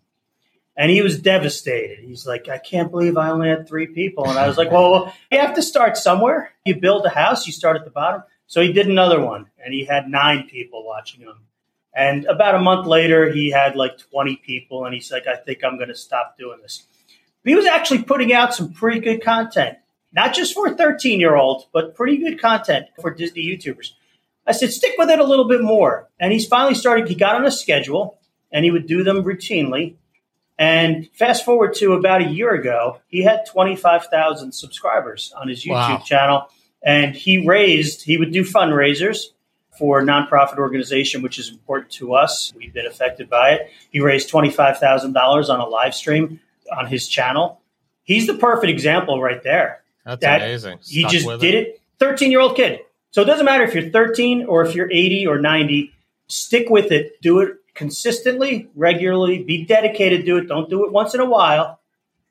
and 0.81 0.91
he 0.91 1.03
was 1.03 1.21
devastated. 1.21 1.99
He's 1.99 2.27
like, 2.27 2.49
I 2.49 2.57
can't 2.57 2.91
believe 2.91 3.19
I 3.19 3.29
only 3.29 3.51
had 3.51 3.69
three 3.69 3.89
people. 3.89 4.27
And 4.27 4.39
I 4.39 4.49
was 4.49 4.57
like, 4.57 4.71
well, 4.71 5.13
you 5.31 5.39
have 5.39 5.57
to 5.57 5.63
start 5.63 5.99
somewhere. 5.99 6.55
You 6.65 6.81
build 6.81 7.05
a 7.05 7.11
house, 7.11 7.47
you 7.47 7.53
start 7.53 7.77
at 7.77 7.85
the 7.85 7.91
bottom. 7.91 8.23
So 8.47 8.63
he 8.63 8.73
did 8.73 8.87
another 8.87 9.21
one, 9.21 9.51
and 9.63 9.75
he 9.75 9.85
had 9.85 10.09
nine 10.09 10.49
people 10.49 10.87
watching 10.87 11.21
him. 11.21 11.35
And 11.95 12.25
about 12.25 12.55
a 12.55 12.61
month 12.61 12.87
later, 12.87 13.31
he 13.31 13.51
had 13.51 13.77
like 13.77 13.99
20 14.11 14.37
people, 14.37 14.87
and 14.87 14.95
he's 14.95 15.13
like, 15.13 15.27
I 15.27 15.37
think 15.37 15.63
I'm 15.63 15.77
going 15.77 15.91
to 15.91 15.95
stop 15.95 16.39
doing 16.39 16.61
this. 16.63 16.87
But 17.45 17.51
he 17.51 17.57
was 17.57 17.67
actually 17.67 18.05
putting 18.05 18.33
out 18.33 18.55
some 18.55 18.73
pretty 18.73 19.01
good 19.01 19.23
content, 19.23 19.77
not 20.15 20.33
just 20.33 20.55
for 20.55 20.67
a 20.67 20.75
13 20.75 21.21
year 21.21 21.37
old, 21.37 21.67
but 21.75 21.95
pretty 21.95 22.17
good 22.17 22.41
content 22.41 22.87
for 23.03 23.13
Disney 23.13 23.45
YouTubers. 23.45 23.91
I 24.47 24.53
said, 24.53 24.73
stick 24.73 24.95
with 24.97 25.11
it 25.11 25.19
a 25.19 25.25
little 25.25 25.47
bit 25.47 25.61
more. 25.61 26.09
And 26.19 26.33
he's 26.33 26.47
finally 26.47 26.75
started, 26.75 27.07
he 27.07 27.17
got 27.17 27.37
on 27.37 27.45
a 27.45 27.51
schedule, 27.51 28.19
and 28.51 28.65
he 28.65 28.71
would 28.71 28.87
do 28.87 29.05
them 29.05 29.25
routinely 29.25 29.97
and 30.61 31.09
fast 31.15 31.47
forward 31.47 31.73
to 31.77 31.95
about 31.95 32.21
a 32.21 32.27
year 32.27 32.53
ago, 32.53 33.01
he 33.09 33.23
had 33.23 33.47
25,000 33.47 34.53
subscribers 34.53 35.33
on 35.35 35.49
his 35.49 35.65
YouTube 35.65 35.71
wow. 35.71 36.03
channel. 36.05 36.49
And 36.83 37.17
he 37.17 37.47
raised, 37.47 38.03
he 38.03 38.19
would 38.19 38.31
do 38.31 38.45
fundraisers 38.45 39.29
for 39.79 40.01
a 40.01 40.03
nonprofit 40.03 40.59
organization, 40.59 41.23
which 41.23 41.39
is 41.39 41.49
important 41.49 41.91
to 41.93 42.13
us. 42.13 42.53
We've 42.55 42.75
been 42.75 42.87
affected 42.87 43.31
by 43.31 43.53
it. 43.53 43.71
He 43.91 44.01
raised 44.01 44.31
$25,000 44.31 45.49
on 45.49 45.61
a 45.61 45.67
live 45.67 45.95
stream 45.95 46.41
on 46.71 46.87
his 46.87 47.09
channel. 47.09 47.63
He's 48.03 48.27
the 48.27 48.35
perfect 48.35 48.69
example 48.71 49.23
right 49.23 49.43
there. 49.43 49.83
That's 50.05 50.21
that 50.21 50.43
amazing. 50.43 50.79
Stuck 50.83 50.93
he 50.93 51.05
just 51.05 51.27
did 51.41 51.55
it. 51.55 51.69
it. 51.69 51.81
13 52.01 52.31
year 52.31 52.41
old 52.41 52.55
kid. 52.55 52.81
So 53.13 53.23
it 53.23 53.25
doesn't 53.25 53.47
matter 53.47 53.65
if 53.65 53.75
you're 53.75 53.89
13 53.89 54.45
or 54.45 54.67
if 54.67 54.75
you're 54.75 54.91
80 54.91 55.27
or 55.27 55.39
90, 55.39 55.95
stick 56.27 56.69
with 56.69 56.93
it. 56.93 57.19
Do 57.23 57.41
it 57.41 57.60
consistently, 57.81 58.69
regularly, 58.75 59.43
be 59.43 59.65
dedicated 59.65 60.27
to 60.27 60.37
it. 60.37 60.49
Don't 60.49 60.69
do 60.69 60.85
it 60.85 60.93
once 60.93 61.15
in 61.15 61.21
a 61.21 61.25
while, 61.25 61.81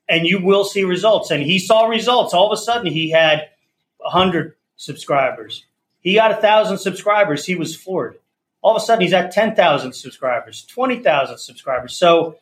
and 0.08 0.24
you 0.24 0.40
will 0.40 0.62
see 0.62 0.84
results. 0.84 1.32
And 1.32 1.42
he 1.42 1.58
saw 1.58 1.86
results. 1.86 2.32
All 2.32 2.52
of 2.52 2.56
a 2.56 2.62
sudden, 2.62 2.86
he 2.86 3.10
had 3.10 3.48
100 3.96 4.54
subscribers. 4.76 5.64
He 6.02 6.14
got 6.14 6.30
a 6.30 6.36
thousand 6.36 6.78
subscribers. 6.78 7.44
He 7.44 7.56
was 7.56 7.74
floored. 7.74 8.20
All 8.62 8.76
of 8.76 8.80
a 8.80 8.84
sudden, 8.86 9.02
he's 9.02 9.12
at 9.12 9.32
10,000 9.32 9.92
subscribers, 9.92 10.64
20,000 10.66 11.38
subscribers. 11.38 11.96
So 11.96 12.36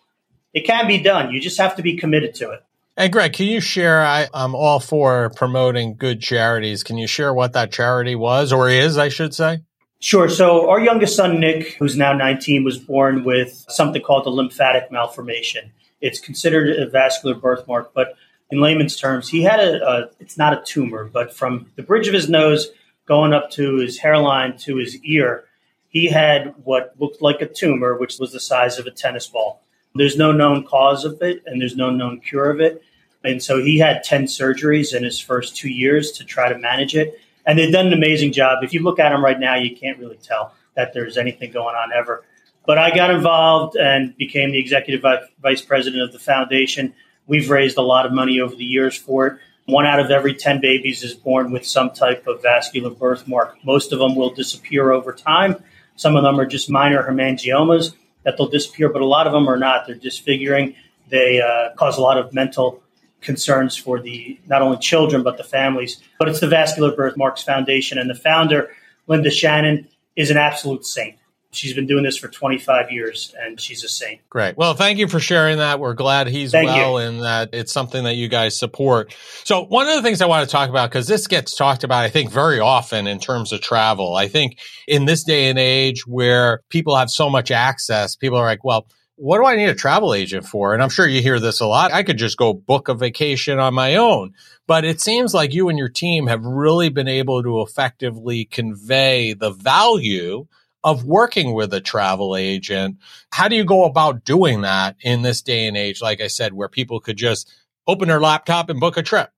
it 0.53 0.66
can 0.66 0.87
be 0.87 0.99
done. 0.99 1.33
You 1.33 1.40
just 1.40 1.59
have 1.59 1.77
to 1.77 1.83
be 1.83 1.97
committed 1.97 2.35
to 2.35 2.51
it. 2.51 2.62
And 2.94 3.11
Greg, 3.11 3.33
can 3.33 3.47
you 3.47 3.62
share? 3.62 4.03
I, 4.03 4.29
am 4.35 4.55
all 4.55 4.81
for 4.81 5.31
promoting 5.31 5.97
good 5.97 6.21
charities. 6.21 6.85
Can 6.85 6.99
you 6.99 7.07
share 7.07 7.33
what 7.33 7.55
that 7.55 7.73
charity 7.73 8.16
was 8.16 8.53
or 8.53 8.68
is, 8.68 8.99
I 8.99 9.09
should 9.09 9.33
say? 9.33 9.61
Sure. 10.00 10.28
So 10.28 10.70
our 10.70 10.80
youngest 10.80 11.16
son, 11.16 11.40
Nick, 11.40 11.74
who's 11.74 11.96
now 11.96 12.12
19, 12.12 12.62
was 12.62 12.78
born 12.78 13.24
with 13.24 13.64
something 13.68 14.00
called 14.00 14.24
the 14.24 14.30
lymphatic 14.30 14.92
malformation. 14.92 15.72
It's 16.00 16.20
considered 16.20 16.78
a 16.78 16.88
vascular 16.88 17.34
birthmark, 17.34 17.92
but 17.94 18.14
in 18.50 18.61
layman's 18.61 18.96
terms, 18.96 19.28
he 19.28 19.42
had 19.42 19.58
a, 19.61 19.84
a 19.84 20.11
it's 20.20 20.38
not 20.38 20.52
a 20.52 20.62
tumor, 20.64 21.04
but 21.04 21.34
from 21.34 21.70
the 21.76 21.82
bridge 21.82 22.06
of 22.06 22.14
his 22.14 22.28
nose 22.28 22.70
going 23.06 23.32
up 23.32 23.50
to 23.50 23.76
his 23.76 23.98
hairline 23.98 24.56
to 24.58 24.76
his 24.76 25.02
ear, 25.02 25.44
he 25.88 26.06
had 26.06 26.54
what 26.62 26.94
looked 26.98 27.20
like 27.20 27.40
a 27.40 27.46
tumor, 27.46 27.96
which 27.96 28.18
was 28.18 28.32
the 28.32 28.40
size 28.40 28.78
of 28.78 28.87
a 28.87 28.90
tennis 28.90 29.26
ball. 29.26 29.62
There's 29.94 30.16
no 30.16 30.30
known 30.30 30.64
cause 30.64 31.04
of 31.04 31.20
it, 31.22 31.42
and 31.46 31.61
there's 31.61 31.74
no 31.74 31.90
known 31.90 32.20
cure 32.20 32.50
of 32.50 32.61
it. 32.61 32.82
And 33.24 33.42
so 33.42 33.62
he 33.62 33.78
had 33.78 34.04
10 34.04 34.24
surgeries 34.24 34.94
in 34.94 35.02
his 35.02 35.18
first 35.18 35.56
two 35.56 35.70
years 35.70 36.12
to 36.12 36.24
try 36.24 36.52
to 36.52 36.58
manage 36.58 36.94
it. 36.94 37.18
And 37.48 37.58
they've 37.58 37.72
done 37.72 37.87
an 37.87 37.94
amazing 37.94 38.32
job. 38.32 38.62
If 38.62 38.74
you 38.74 38.82
look 38.82 38.98
at 38.98 39.08
them 39.08 39.24
right 39.24 39.40
now, 39.40 39.56
you 39.56 39.74
can't 39.74 39.98
really 39.98 40.18
tell 40.18 40.52
that 40.74 40.92
there's 40.92 41.16
anything 41.16 41.50
going 41.50 41.74
on 41.74 41.90
ever. 41.96 42.22
But 42.66 42.76
I 42.76 42.94
got 42.94 43.11
involved 43.11 43.74
and 43.74 44.14
became 44.18 44.52
the 44.52 44.58
executive 44.58 45.02
vice 45.40 45.62
president 45.62 46.02
of 46.02 46.12
the 46.12 46.18
foundation. 46.18 46.92
We've 47.26 47.48
raised 47.48 47.78
a 47.78 47.82
lot 47.82 48.04
of 48.04 48.12
money 48.12 48.38
over 48.38 48.54
the 48.54 48.66
years 48.66 48.94
for 48.94 49.26
it. 49.26 49.38
One 49.64 49.87
out 49.87 49.98
of 49.98 50.11
every 50.11 50.34
10 50.34 50.61
babies 50.61 51.02
is 51.02 51.14
born 51.14 51.50
with 51.50 51.66
some 51.66 51.90
type 51.90 52.26
of 52.26 52.42
vascular 52.42 52.90
birthmark. 52.90 53.56
Most 53.64 53.92
of 53.92 53.98
them 53.98 54.14
will 54.14 54.30
disappear 54.30 54.92
over 54.92 55.14
time. 55.14 55.56
Some 55.96 56.16
of 56.16 56.22
them 56.22 56.38
are 56.38 56.46
just 56.46 56.68
minor 56.68 57.02
hemangiomas 57.02 57.94
that 58.24 58.37
they'll 58.37 58.48
disappear, 58.48 58.90
but 58.90 59.00
a 59.00 59.06
lot 59.06 59.26
of 59.26 59.32
them 59.32 59.48
are 59.48 59.58
not. 59.58 59.87
They're 59.87 59.94
disfiguring. 59.96 60.74
They 61.08 61.40
uh, 61.40 61.74
cause 61.76 61.96
a 61.96 62.02
lot 62.02 62.18
of 62.18 62.34
mental 62.34 62.82
concerns 63.20 63.76
for 63.76 64.00
the 64.00 64.38
not 64.46 64.62
only 64.62 64.78
children 64.78 65.22
but 65.22 65.37
the 65.37 65.44
families. 65.44 66.00
But 66.18 66.28
it's 66.28 66.40
the 66.40 66.48
Vascular 66.48 66.94
Birthmarks 66.94 67.42
Foundation, 67.42 67.98
and 67.98 68.09
the 68.09 68.14
founder, 68.14 68.70
Linda 69.07 69.31
Shannon, 69.31 69.88
is 70.16 70.31
an 70.31 70.37
absolute 70.37 70.85
saint. 70.85 71.16
She's 71.50 71.72
been 71.72 71.87
doing 71.87 72.04
this 72.04 72.18
for 72.18 72.28
25 72.28 72.92
years 72.92 73.35
and 73.40 73.59
she's 73.59 73.83
a 73.83 73.88
saint. 73.88 74.20
Great. 74.28 74.59
Well, 74.59 74.74
thank 74.74 74.98
you 74.98 75.09
for 75.09 75.18
sharing 75.18 75.59
that. 75.59 75.81
We're 75.81 75.94
glad 75.94 76.26
he's 76.26 76.52
thank 76.52 76.66
well 76.66 77.00
you. 77.00 77.09
and 77.09 77.22
that 77.22 77.50
it's 77.54 77.72
something 77.72 78.04
that 78.04 78.16
you 78.16 78.28
guys 78.28 78.59
support. 78.59 79.16
So, 79.44 79.64
one 79.64 79.88
of 79.88 79.96
the 79.96 80.02
things 80.02 80.20
I 80.20 80.26
want 80.26 80.46
to 80.46 80.52
talk 80.52 80.68
about, 80.68 80.90
because 80.90 81.07
this 81.07 81.26
gets 81.26 81.57
talked 81.57 81.85
about, 81.85 82.04
I 82.04 82.11
think, 82.11 82.31
very 82.31 82.61
often 82.61 83.07
in 83.07 83.18
terms 83.18 83.52
of 83.52 83.62
travel. 83.62 84.14
I 84.14 84.28
think 84.28 84.59
in 84.87 85.07
this 85.07 85.24
day 85.24 85.48
and 85.48 85.59
age 85.59 86.07
where 86.07 86.61
people 86.68 86.94
have 86.96 87.09
so 87.09 87.31
much 87.31 87.50
access, 87.50 88.14
people 88.14 88.37
are 88.37 88.44
like, 88.44 88.62
well, 88.62 88.87
what 89.18 89.38
do 89.38 89.46
I 89.46 89.57
need 89.57 89.68
a 89.68 89.74
travel 89.74 90.14
agent 90.14 90.46
for? 90.46 90.74
And 90.74 90.83
I'm 90.83 90.88
sure 90.88 91.07
you 91.07 91.20
hear 91.20 91.40
this 91.40 91.61
a 91.61 91.66
lot. 91.66 91.92
I 91.92 92.04
could 92.04 92.18
just 92.18 92.37
go 92.37 92.54
book 92.54 92.88
a 92.88 92.94
vacation 92.94 93.59
on 93.59 93.74
my 93.74 93.96
own. 93.96 94.35
But 94.68 94.85
it 94.85 95.00
seems 95.00 95.35
like 95.35 95.52
you 95.52 95.68
and 95.68 95.78
your 95.78 95.88
team 95.88 96.28
have 96.28 96.44
really 96.44 96.88
been 96.88 97.09
able 97.09 97.42
to 97.42 97.61
effectively 97.62 98.44
convey 98.44 99.33
the 99.33 99.50
value 99.50 100.46
of 100.85 101.04
working 101.04 101.52
with 101.52 101.74
a 101.74 101.81
travel 101.81 102.37
agent. 102.37 102.98
How 103.33 103.48
do 103.48 103.57
you 103.57 103.64
go 103.64 103.85
about 103.85 104.24
doing 104.24 104.61
that 104.61 104.96
in 105.00 105.22
this 105.22 105.42
day 105.42 105.66
and 105.66 105.76
age, 105.76 106.00
like 106.00 106.20
I 106.20 106.28
said, 106.28 106.54
where 106.54 106.68
people 106.68 107.00
could 107.00 107.16
just 107.16 107.52
open 107.88 108.09
their 108.09 108.20
laptop 108.20 108.70
and 108.70 108.78
book 108.78 108.96
a 108.96 109.02
trip? 109.02 109.31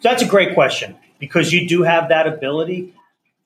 That's 0.00 0.22
a 0.22 0.26
great 0.26 0.54
question 0.54 0.96
because 1.18 1.52
you 1.52 1.68
do 1.68 1.82
have 1.82 2.08
that 2.08 2.26
ability, 2.26 2.94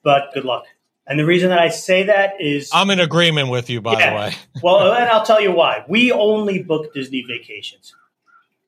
but 0.04 0.32
good 0.34 0.44
luck. 0.44 0.66
And 1.06 1.18
the 1.18 1.24
reason 1.24 1.48
that 1.48 1.58
I 1.58 1.70
say 1.70 2.04
that 2.04 2.40
is 2.40 2.70
I'm 2.72 2.90
in 2.90 3.00
agreement 3.00 3.48
with 3.48 3.68
you, 3.68 3.80
by 3.80 3.98
yeah. 3.98 4.10
the 4.10 4.16
way. 4.16 4.34
well, 4.62 4.92
and 4.92 5.08
I'll 5.10 5.24
tell 5.24 5.40
you 5.40 5.52
why. 5.52 5.84
We 5.88 6.12
only 6.12 6.62
book 6.62 6.94
Disney 6.94 7.24
vacations. 7.26 7.94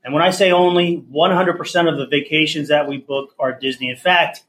And 0.05 0.12
when 0.12 0.23
I 0.23 0.31
say 0.31 0.51
only, 0.51 0.99
100% 0.99 1.88
of 1.88 1.97
the 1.97 2.07
vacations 2.07 2.68
that 2.68 2.88
we 2.88 2.99
book 2.99 3.35
are 3.38 3.53
Disney. 3.53 3.88
In 3.88 3.97
fact, 3.97 4.42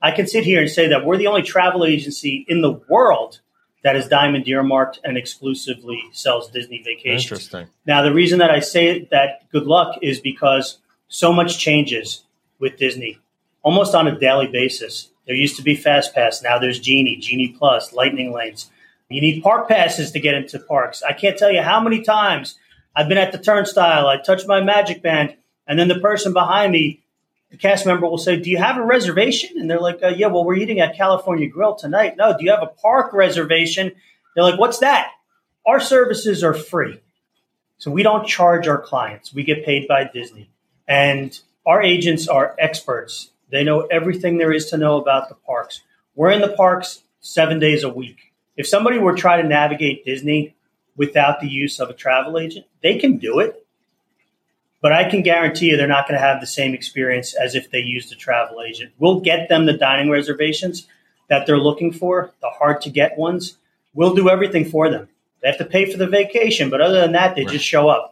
I 0.00 0.12
can 0.12 0.28
sit 0.28 0.44
here 0.44 0.60
and 0.60 0.70
say 0.70 0.88
that 0.88 1.04
we're 1.04 1.16
the 1.16 1.26
only 1.26 1.42
travel 1.42 1.84
agency 1.84 2.44
in 2.48 2.60
the 2.60 2.72
world 2.88 3.40
that 3.82 3.96
is 3.96 4.06
diamond 4.06 4.46
earmarked 4.46 5.00
and 5.02 5.16
exclusively 5.16 6.00
sells 6.12 6.50
Disney 6.50 6.82
vacations. 6.84 7.24
Interesting. 7.24 7.66
Now, 7.84 8.02
the 8.02 8.14
reason 8.14 8.38
that 8.38 8.50
I 8.50 8.60
say 8.60 9.08
that 9.10 9.50
good 9.50 9.64
luck 9.64 9.98
is 10.02 10.20
because 10.20 10.78
so 11.08 11.32
much 11.32 11.58
changes 11.58 12.22
with 12.60 12.76
Disney 12.76 13.18
almost 13.62 13.94
on 13.94 14.08
a 14.08 14.18
daily 14.18 14.46
basis. 14.46 15.08
There 15.26 15.36
used 15.36 15.56
to 15.56 15.62
be 15.62 15.76
Fast 15.76 16.14
Pass. 16.14 16.42
Now 16.42 16.58
there's 16.58 16.80
Genie, 16.80 17.16
Genie 17.16 17.54
Plus, 17.56 17.92
Lightning 17.92 18.32
Lanes. 18.32 18.70
You 19.08 19.20
need 19.20 19.42
park 19.42 19.68
passes 19.68 20.10
to 20.12 20.20
get 20.20 20.34
into 20.34 20.58
parks. 20.58 21.02
I 21.02 21.12
can't 21.12 21.36
tell 21.36 21.52
you 21.52 21.60
how 21.60 21.80
many 21.80 22.00
times 22.00 22.58
I've 22.96 23.08
been 23.08 23.18
at 23.18 23.32
the 23.32 23.38
turnstile. 23.38 24.06
I 24.06 24.16
touch 24.16 24.46
my 24.46 24.62
magic 24.62 25.02
band, 25.02 25.36
and 25.66 25.78
then 25.78 25.88
the 25.88 26.00
person 26.00 26.32
behind 26.32 26.72
me, 26.72 27.02
the 27.50 27.56
cast 27.56 27.86
member, 27.86 28.06
will 28.06 28.18
say, 28.18 28.36
"Do 28.36 28.50
you 28.50 28.58
have 28.58 28.78
a 28.78 28.84
reservation?" 28.84 29.58
And 29.58 29.70
they're 29.70 29.80
like, 29.80 30.02
uh, 30.02 30.08
"Yeah, 30.08 30.28
well, 30.28 30.44
we're 30.44 30.56
eating 30.56 30.80
at 30.80 30.96
California 30.96 31.46
Grill 31.46 31.74
tonight." 31.74 32.16
No, 32.16 32.36
do 32.36 32.44
you 32.44 32.50
have 32.50 32.62
a 32.62 32.66
park 32.66 33.12
reservation? 33.12 33.92
They're 34.34 34.44
like, 34.44 34.58
"What's 34.58 34.78
that?" 34.78 35.10
Our 35.66 35.78
services 35.78 36.42
are 36.42 36.54
free, 36.54 37.00
so 37.78 37.90
we 37.90 38.02
don't 38.02 38.26
charge 38.26 38.66
our 38.66 38.80
clients. 38.80 39.32
We 39.32 39.44
get 39.44 39.64
paid 39.64 39.86
by 39.86 40.04
Disney, 40.12 40.48
and 40.88 41.38
our 41.66 41.82
agents 41.82 42.28
are 42.28 42.56
experts 42.58 43.31
they 43.52 43.62
know 43.62 43.82
everything 43.82 44.38
there 44.38 44.52
is 44.52 44.70
to 44.70 44.78
know 44.78 44.96
about 44.96 45.28
the 45.28 45.34
parks. 45.34 45.82
We're 46.16 46.30
in 46.30 46.40
the 46.40 46.54
parks 46.54 47.04
seven 47.20 47.58
days 47.58 47.84
a 47.84 47.88
week. 47.88 48.32
If 48.56 48.66
somebody 48.66 48.98
were 48.98 49.14
trying 49.14 49.42
to 49.42 49.48
navigate 49.48 50.04
Disney 50.04 50.56
without 50.96 51.40
the 51.40 51.48
use 51.48 51.78
of 51.78 51.90
a 51.90 51.94
travel 51.94 52.38
agent, 52.38 52.66
they 52.82 52.98
can 52.98 53.18
do 53.18 53.38
it. 53.38 53.64
But 54.80 54.92
I 54.92 55.08
can 55.08 55.22
guarantee 55.22 55.66
you 55.66 55.76
they're 55.76 55.86
not 55.86 56.08
going 56.08 56.18
to 56.18 56.26
have 56.26 56.40
the 56.40 56.46
same 56.46 56.74
experience 56.74 57.34
as 57.34 57.54
if 57.54 57.70
they 57.70 57.78
used 57.78 58.10
a 58.12 58.16
travel 58.16 58.62
agent. 58.62 58.92
We'll 58.98 59.20
get 59.20 59.48
them 59.48 59.66
the 59.66 59.74
dining 59.74 60.10
reservations 60.10 60.88
that 61.28 61.46
they're 61.46 61.58
looking 61.58 61.92
for, 61.92 62.32
the 62.40 62.50
hard 62.50 62.80
to 62.82 62.90
get 62.90 63.16
ones. 63.16 63.58
We'll 63.94 64.14
do 64.14 64.28
everything 64.28 64.64
for 64.64 64.90
them. 64.90 65.08
They 65.40 65.48
have 65.48 65.58
to 65.58 65.64
pay 65.64 65.90
for 65.90 65.98
the 65.98 66.08
vacation, 66.08 66.70
but 66.70 66.80
other 66.80 67.00
than 67.00 67.12
that, 67.12 67.36
they 67.36 67.44
right. 67.44 67.52
just 67.52 67.64
show 67.64 67.88
up. 67.88 68.11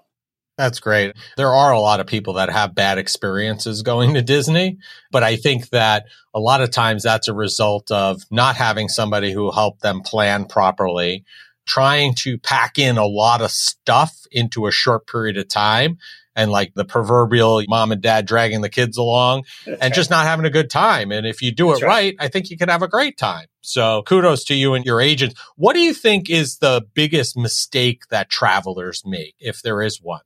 That's 0.61 0.79
great. 0.79 1.17
There 1.39 1.55
are 1.55 1.73
a 1.73 1.81
lot 1.81 2.01
of 2.01 2.07
people 2.07 2.35
that 2.35 2.51
have 2.51 2.75
bad 2.75 2.99
experiences 2.99 3.81
going 3.81 4.13
to 4.13 4.21
Disney, 4.21 4.77
but 5.11 5.23
I 5.23 5.37
think 5.37 5.71
that 5.71 6.05
a 6.35 6.39
lot 6.39 6.61
of 6.61 6.71
times 6.71 7.03
that's 7.03 7.29
a 7.29 7.35
result 7.35 7.91
of 7.91 8.23
not 8.31 8.57
having 8.57 8.91
somebody 8.91 9.33
who 9.33 9.51
helped 9.51 9.81
them 9.81 10.03
plan 10.03 10.45
properly, 10.45 11.25
trying 11.67 12.15
to 12.17 12.37
pack 12.37 12.79
in 12.79 12.99
a 12.99 13.07
lot 13.07 13.41
of 13.41 13.51
stuff 13.51 14.27
into 14.31 14.67
a 14.67 14.71
short 14.71 15.07
period 15.07 15.39
of 15.39 15.49
time 15.49 15.97
and 16.37 16.51
like 16.51 16.75
the 16.75 16.85
proverbial 16.85 17.63
mom 17.67 17.91
and 17.91 18.03
dad 18.03 18.27
dragging 18.27 18.61
the 18.61 18.69
kids 18.69 18.99
along 18.99 19.45
That's 19.65 19.81
and 19.81 19.91
right. 19.91 19.95
just 19.95 20.11
not 20.11 20.27
having 20.27 20.45
a 20.45 20.51
good 20.51 20.69
time. 20.69 21.11
And 21.11 21.27
if 21.27 21.41
you 21.41 21.53
do 21.53 21.69
That's 21.69 21.81
it 21.81 21.87
right. 21.87 21.91
right, 21.93 22.17
I 22.21 22.29
think 22.29 22.51
you 22.51 22.59
can 22.59 22.69
have 22.69 22.83
a 22.83 22.89
great 22.89 23.17
time. 23.17 23.47
So 23.63 24.03
kudos 24.03 24.45
to 24.45 24.55
you 24.55 24.75
and 24.75 24.85
your 24.85 25.01
agents. 25.01 25.41
What 25.57 25.73
do 25.73 25.81
you 25.81 25.95
think 25.95 26.29
is 26.29 26.59
the 26.59 26.85
biggest 26.93 27.35
mistake 27.35 28.09
that 28.11 28.29
travelers 28.29 29.05
make, 29.07 29.37
if 29.39 29.63
there 29.63 29.81
is 29.81 30.03
one? 30.03 30.21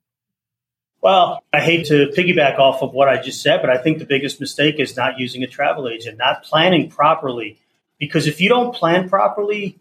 Well, 1.05 1.45
I 1.53 1.61
hate 1.61 1.89
to 1.89 2.07
piggyback 2.17 2.59
off 2.59 2.81
of 2.81 2.95
what 2.95 3.11
I 3.11 3.21
just 3.21 3.43
said, 3.43 3.61
but 3.61 3.69
I 3.69 3.77
think 3.77 3.99
the 3.99 4.07
biggest 4.07 4.41
mistake 4.41 4.77
is 4.79 4.97
not 4.97 5.19
using 5.19 5.43
a 5.43 5.47
travel 5.47 5.87
agent, 5.87 6.17
not 6.17 6.45
planning 6.45 6.89
properly. 6.89 7.59
Because 7.99 8.27
if 8.27 8.41
you 8.41 8.49
don't 8.49 8.75
plan 8.75 9.11
properly, 9.11 9.79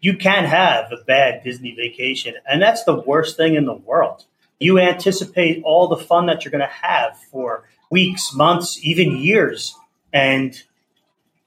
you 0.00 0.16
can 0.16 0.46
have 0.46 0.90
a 0.90 1.04
bad 1.04 1.44
Disney 1.44 1.74
vacation. 1.74 2.32
And 2.50 2.62
that's 2.62 2.84
the 2.84 2.98
worst 2.98 3.36
thing 3.36 3.56
in 3.56 3.66
the 3.66 3.74
world. 3.74 4.24
You 4.58 4.78
anticipate 4.78 5.62
all 5.64 5.86
the 5.86 5.98
fun 5.98 6.24
that 6.28 6.46
you're 6.46 6.52
going 6.52 6.66
to 6.66 6.86
have 6.88 7.18
for 7.30 7.68
weeks, 7.90 8.32
months, 8.32 8.78
even 8.82 9.18
years. 9.18 9.76
And 10.14 10.58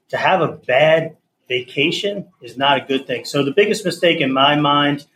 to 0.09 0.17
have 0.17 0.41
a 0.41 0.47
bad 0.47 1.17
vacation 1.47 2.27
is 2.39 2.55
not 2.55 2.83
a 2.83 2.85
good 2.85 3.07
thing. 3.07 3.25
So 3.25 3.43
the 3.43 3.51
biggest 3.51 3.83
mistake 3.83 4.21
in 4.21 4.31
my 4.31 4.55
mind 4.57 5.07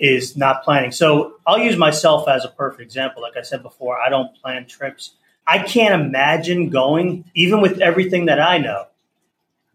is 0.00 0.36
not 0.36 0.64
planning. 0.64 0.90
So 0.90 1.34
I'll 1.46 1.58
use 1.58 1.76
myself 1.76 2.26
as 2.26 2.44
a 2.44 2.48
perfect 2.48 2.80
example. 2.80 3.22
Like 3.22 3.36
I 3.36 3.42
said 3.42 3.62
before, 3.62 4.00
I 4.00 4.08
don't 4.08 4.34
plan 4.40 4.66
trips. 4.66 5.12
I 5.46 5.58
can't 5.58 5.94
imagine 5.94 6.70
going, 6.70 7.24
even 7.34 7.60
with 7.60 7.80
everything 7.80 8.26
that 8.26 8.40
I 8.40 8.58
know, 8.58 8.86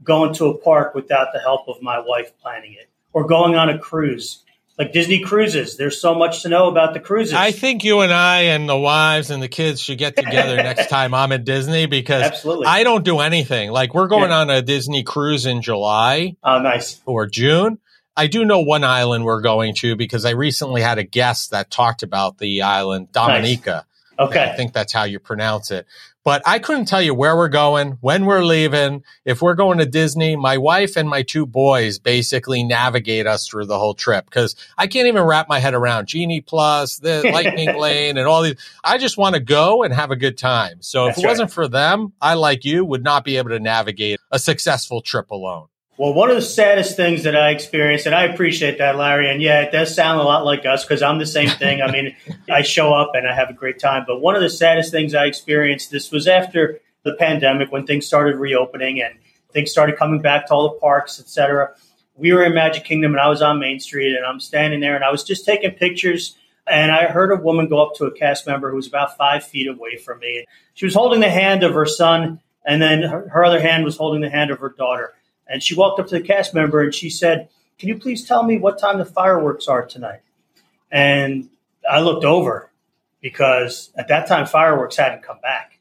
going 0.03 0.33
to 0.35 0.47
a 0.47 0.57
park 0.57 0.95
without 0.95 1.27
the 1.31 1.39
help 1.39 1.67
of 1.67 1.81
my 1.81 1.99
wife 1.99 2.31
planning 2.41 2.73
it 2.73 2.89
or 3.13 3.27
going 3.27 3.55
on 3.55 3.69
a 3.69 3.77
cruise. 3.77 4.41
Like 4.79 4.91
Disney 4.91 5.21
cruises, 5.21 5.77
there's 5.77 6.01
so 6.01 6.15
much 6.15 6.41
to 6.41 6.49
know 6.49 6.67
about 6.67 6.93
the 6.93 6.99
cruises. 6.99 7.33
I 7.33 7.51
think 7.51 7.85
you 7.85 8.01
and 8.01 8.11
I 8.11 8.41
and 8.41 8.67
the 8.67 8.77
wives 8.77 9.31
and 9.31 9.41
the 9.41 9.47
kids 9.47 9.79
should 9.79 9.97
get 9.97 10.17
together 10.17 10.55
next 10.57 10.89
time 10.89 11.13
I'm 11.13 11.31
at 11.31 11.45
Disney 11.45 11.85
because 11.85 12.23
Absolutely. 12.23 12.65
I 12.67 12.83
don't 12.83 13.05
do 13.05 13.19
anything. 13.19 13.71
Like 13.71 13.93
we're 13.93 14.07
going 14.07 14.31
yeah. 14.31 14.39
on 14.39 14.49
a 14.49 14.61
Disney 14.61 15.03
cruise 15.03 15.45
in 15.45 15.61
July. 15.61 16.35
Oh, 16.43 16.59
nice. 16.59 16.99
Or 17.05 17.25
June. 17.25 17.79
I 18.17 18.27
do 18.27 18.45
know 18.45 18.59
one 18.59 18.83
island 18.83 19.25
we're 19.25 19.41
going 19.41 19.75
to 19.75 19.95
because 19.95 20.25
I 20.25 20.31
recently 20.31 20.81
had 20.81 20.97
a 20.97 21.03
guest 21.03 21.51
that 21.51 21.69
talked 21.69 22.03
about 22.03 22.37
the 22.37 22.61
island 22.61 23.11
Dominica. 23.11 23.85
Nice. 24.19 24.29
Okay. 24.29 24.43
I 24.43 24.55
think 24.55 24.71
that's 24.73 24.93
how 24.93 25.03
you 25.03 25.19
pronounce 25.19 25.71
it. 25.71 25.85
but 26.23 26.41
I 26.45 26.57
couldn't 26.59 26.85
tell 26.85 27.01
you 27.01 27.13
where 27.13 27.35
we're 27.35 27.49
going, 27.49 27.97
when 28.01 28.25
we're 28.25 28.43
leaving. 28.43 29.03
If 29.25 29.41
we're 29.41 29.53
going 29.53 29.77
to 29.79 29.85
Disney, 29.85 30.35
my 30.35 30.57
wife 30.57 30.95
and 30.95 31.07
my 31.07 31.21
two 31.21 31.45
boys 31.45 31.99
basically 31.99 32.63
navigate 32.63 33.27
us 33.27 33.47
through 33.47 33.65
the 33.65 33.77
whole 33.77 33.93
trip 33.93 34.25
because 34.25 34.55
I 34.77 34.87
can't 34.87 35.07
even 35.07 35.23
wrap 35.23 35.47
my 35.49 35.59
head 35.59 35.73
around 35.75 36.07
Genie 36.07 36.41
Plus, 36.41 36.97
the 36.97 37.29
Lightning 37.33 37.77
Lane, 37.77 38.17
and 38.17 38.25
all 38.25 38.41
these. 38.41 38.55
I 38.83 38.97
just 38.97 39.17
want 39.17 39.35
to 39.35 39.41
go 39.41 39.83
and 39.83 39.93
have 39.93 40.09
a 40.11 40.15
good 40.15 40.37
time. 40.37 40.77
So 40.81 41.05
That's 41.05 41.17
if 41.17 41.23
it 41.23 41.27
right. 41.27 41.31
wasn't 41.31 41.51
for 41.51 41.67
them, 41.67 42.13
I, 42.21 42.35
like 42.35 42.63
you, 42.65 42.85
would 42.85 43.03
not 43.03 43.25
be 43.25 43.37
able 43.37 43.49
to 43.49 43.59
navigate 43.59 44.19
a 44.31 44.39
successful 44.39 45.01
trip 45.01 45.29
alone. 45.29 45.67
Well, 45.97 46.13
one 46.13 46.29
of 46.29 46.35
the 46.35 46.41
saddest 46.41 46.97
things 46.97 47.23
that 47.23 47.37
I 47.37 47.51
experienced, 47.51 48.05
and 48.05 48.13
I 48.13 48.25
appreciate 48.25 48.79
that, 48.79 48.97
Larry, 48.97 49.31
and 49.31 49.41
yeah, 49.41 49.61
it 49.61 49.71
does 49.71 49.95
sound 49.95 50.19
a 50.19 50.23
lot 50.23 50.43
like 50.43 50.65
us 50.65 50.83
because 50.83 51.01
I'm 51.01 51.19
the 51.19 51.25
same 51.25 51.47
thing. 51.47 51.81
I 51.81 51.89
mean, 51.89 52.13
I 52.49 52.63
show 52.63 52.93
up 52.93 53.11
and 53.13 53.25
I 53.25 53.33
have 53.33 53.49
a 53.49 53.53
great 53.53 53.79
time. 53.79 54.03
But 54.05 54.19
one 54.19 54.35
of 54.35 54.41
the 54.41 54.49
saddest 54.49 54.91
things 54.91 55.15
I 55.15 55.23
experienced, 55.25 55.91
this 55.91 56.11
was 56.11 56.27
after 56.27 56.81
the 57.03 57.13
pandemic 57.13 57.71
when 57.71 57.85
things 57.85 58.05
started 58.05 58.35
reopening 58.35 59.01
and 59.01 59.15
things 59.53 59.71
started 59.71 59.95
coming 59.95 60.21
back 60.21 60.47
to 60.47 60.53
all 60.53 60.73
the 60.73 60.79
parks, 60.79 61.17
et 61.21 61.29
cetera. 61.29 61.73
We 62.17 62.33
were 62.33 62.43
in 62.43 62.53
Magic 62.53 62.83
Kingdom 62.83 63.13
and 63.13 63.21
I 63.21 63.29
was 63.29 63.41
on 63.41 63.59
Main 63.59 63.79
Street 63.79 64.17
and 64.17 64.25
I'm 64.25 64.41
standing 64.41 64.81
there 64.81 64.95
and 64.95 65.03
I 65.03 65.11
was 65.11 65.23
just 65.23 65.45
taking 65.45 65.71
pictures. 65.71 66.35
And 66.67 66.91
I 66.91 67.05
heard 67.05 67.31
a 67.31 67.41
woman 67.41 67.69
go 67.69 67.81
up 67.81 67.95
to 67.95 68.05
a 68.05 68.11
cast 68.11 68.47
member 68.47 68.69
who 68.69 68.75
was 68.75 68.87
about 68.87 69.15
five 69.15 69.45
feet 69.45 69.67
away 69.67 69.95
from 69.95 70.19
me. 70.19 70.45
She 70.73 70.85
was 70.85 70.95
holding 70.95 71.21
the 71.21 71.29
hand 71.29 71.63
of 71.63 71.75
her 71.75 71.85
son, 71.85 72.41
and 72.65 72.81
then 72.81 73.03
her, 73.03 73.29
her 73.29 73.45
other 73.45 73.61
hand 73.61 73.85
was 73.85 73.95
holding 73.95 74.21
the 74.21 74.31
hand 74.31 74.49
of 74.49 74.59
her 74.59 74.69
daughter 74.69 75.13
and 75.47 75.61
she 75.61 75.75
walked 75.75 75.99
up 75.99 76.07
to 76.07 76.19
the 76.19 76.25
cast 76.25 76.53
member 76.53 76.81
and 76.81 76.93
she 76.93 77.09
said, 77.09 77.49
Can 77.77 77.89
you 77.89 77.97
please 77.97 78.27
tell 78.27 78.43
me 78.43 78.57
what 78.57 78.79
time 78.79 78.97
the 78.97 79.05
fireworks 79.05 79.67
are 79.67 79.85
tonight? 79.85 80.21
And 80.91 81.49
I 81.89 82.01
looked 82.01 82.25
over 82.25 82.71
because 83.21 83.91
at 83.95 84.07
that 84.07 84.27
time 84.27 84.45
fireworks 84.45 84.95
hadn't 84.95 85.23
come 85.23 85.39
back. 85.41 85.79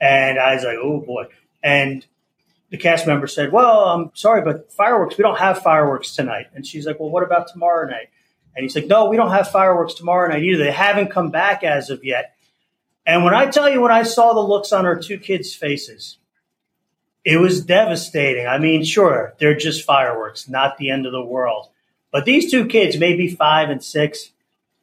And 0.00 0.38
I 0.38 0.54
was 0.54 0.64
like, 0.64 0.78
Oh 0.80 1.00
boy. 1.00 1.24
And 1.62 2.04
the 2.70 2.76
cast 2.76 3.06
member 3.06 3.26
said, 3.26 3.52
Well, 3.52 3.84
I'm 3.84 4.10
sorry, 4.14 4.42
but 4.42 4.72
fireworks, 4.72 5.16
we 5.16 5.22
don't 5.22 5.38
have 5.38 5.62
fireworks 5.62 6.14
tonight. 6.14 6.46
And 6.54 6.66
she's 6.66 6.86
like, 6.86 7.00
Well, 7.00 7.10
what 7.10 7.22
about 7.22 7.48
tomorrow 7.48 7.88
night? 7.88 8.08
And 8.56 8.62
he's 8.62 8.76
like, 8.76 8.86
No, 8.86 9.08
we 9.08 9.16
don't 9.16 9.30
have 9.30 9.50
fireworks 9.50 9.94
tomorrow 9.94 10.28
night 10.28 10.42
either. 10.42 10.62
They 10.62 10.72
haven't 10.72 11.10
come 11.10 11.30
back 11.30 11.64
as 11.64 11.90
of 11.90 12.04
yet. 12.04 12.36
And 13.06 13.24
when 13.24 13.34
I 13.34 13.46
tell 13.46 13.68
you, 13.68 13.82
when 13.82 13.92
I 13.92 14.02
saw 14.02 14.32
the 14.32 14.40
looks 14.40 14.72
on 14.72 14.86
her 14.86 14.96
two 14.96 15.18
kids' 15.18 15.54
faces, 15.54 16.18
it 17.24 17.38
was 17.38 17.64
devastating. 17.64 18.46
I 18.46 18.58
mean, 18.58 18.84
sure, 18.84 19.34
they're 19.38 19.56
just 19.56 19.84
fireworks, 19.84 20.48
not 20.48 20.76
the 20.76 20.90
end 20.90 21.06
of 21.06 21.12
the 21.12 21.24
world. 21.24 21.68
But 22.12 22.24
these 22.26 22.50
two 22.50 22.66
kids, 22.66 22.98
maybe 22.98 23.28
five 23.28 23.70
and 23.70 23.82
six, 23.82 24.30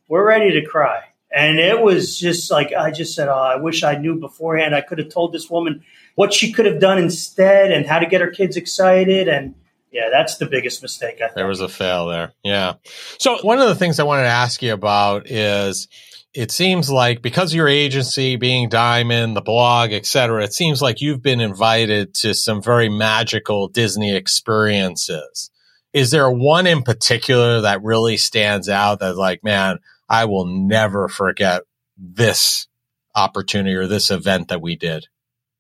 were 0.07 0.25
ready 0.25 0.51
to 0.59 0.65
cry. 0.65 1.03
And 1.33 1.59
it 1.59 1.79
was 1.79 2.19
just 2.19 2.51
like, 2.51 2.73
I 2.73 2.91
just 2.91 3.15
said, 3.15 3.29
Oh, 3.29 3.33
I 3.33 3.55
wish 3.55 3.83
I 3.83 3.95
knew 3.95 4.15
beforehand. 4.15 4.75
I 4.75 4.81
could 4.81 4.97
have 4.97 5.09
told 5.09 5.31
this 5.31 5.49
woman 5.49 5.83
what 6.15 6.33
she 6.33 6.51
could 6.51 6.65
have 6.65 6.81
done 6.81 6.97
instead 6.97 7.71
and 7.71 7.85
how 7.85 7.99
to 7.99 8.05
get 8.05 8.19
her 8.19 8.29
kids 8.29 8.57
excited. 8.57 9.29
And 9.29 9.55
yeah, 9.91 10.09
that's 10.11 10.37
the 10.37 10.45
biggest 10.45 10.81
mistake. 10.81 11.15
I 11.15 11.27
think. 11.27 11.35
There 11.35 11.47
was 11.47 11.61
a 11.61 11.69
fail 11.69 12.07
there. 12.07 12.33
Yeah. 12.43 12.73
So, 13.17 13.37
one 13.43 13.59
of 13.59 13.67
the 13.69 13.75
things 13.75 13.99
I 13.99 14.03
wanted 14.03 14.23
to 14.23 14.29
ask 14.29 14.61
you 14.61 14.73
about 14.73 15.29
is, 15.29 15.87
it 16.33 16.51
seems 16.51 16.89
like 16.89 17.21
because 17.21 17.53
your 17.53 17.67
agency 17.67 18.37
being 18.37 18.69
Diamond, 18.69 19.35
the 19.35 19.41
blog, 19.41 19.91
etc., 19.91 20.43
it 20.43 20.53
seems 20.53 20.81
like 20.81 21.01
you've 21.01 21.21
been 21.21 21.41
invited 21.41 22.13
to 22.15 22.33
some 22.33 22.61
very 22.61 22.89
magical 22.89 23.67
Disney 23.67 24.15
experiences. 24.15 25.51
Is 25.93 26.11
there 26.11 26.31
one 26.31 26.67
in 26.67 26.83
particular 26.83 27.61
that 27.61 27.83
really 27.83 28.15
stands 28.15 28.69
out 28.69 28.99
that 28.99 29.17
like, 29.17 29.43
man, 29.43 29.79
I 30.07 30.25
will 30.25 30.45
never 30.45 31.09
forget 31.09 31.63
this 31.97 32.67
opportunity 33.13 33.75
or 33.75 33.87
this 33.87 34.09
event 34.09 34.47
that 34.47 34.61
we 34.61 34.77
did? 34.77 35.07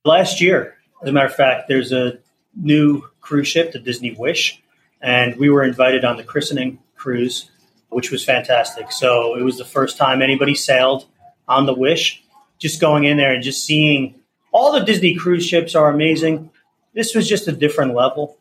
Last 0.05 0.39
year, 0.39 0.77
as 1.03 1.09
a 1.09 1.11
matter 1.11 1.27
of 1.27 1.35
fact, 1.35 1.67
there's 1.67 1.91
a 1.91 2.19
new 2.55 3.03
cruise 3.19 3.49
ship, 3.49 3.73
the 3.73 3.79
Disney 3.79 4.15
Wish, 4.17 4.63
and 5.01 5.35
we 5.35 5.49
were 5.49 5.63
invited 5.63 6.05
on 6.05 6.15
the 6.15 6.23
christening 6.23 6.79
cruise 6.95 7.50
which 7.91 8.09
was 8.09 8.23
fantastic. 8.23 8.91
So 8.91 9.35
it 9.35 9.43
was 9.43 9.57
the 9.57 9.65
first 9.65 9.97
time 9.97 10.21
anybody 10.21 10.55
sailed 10.55 11.05
on 11.47 11.65
the 11.65 11.73
Wish. 11.73 12.23
Just 12.57 12.81
going 12.81 13.03
in 13.03 13.17
there 13.17 13.33
and 13.33 13.43
just 13.43 13.65
seeing 13.65 14.15
all 14.51 14.71
the 14.71 14.85
Disney 14.85 15.15
cruise 15.15 15.45
ships 15.45 15.75
are 15.75 15.89
amazing. 15.89 16.49
This 16.93 17.13
was 17.15 17.27
just 17.27 17.47
a 17.47 17.51
different 17.51 17.93
level. 17.93 18.37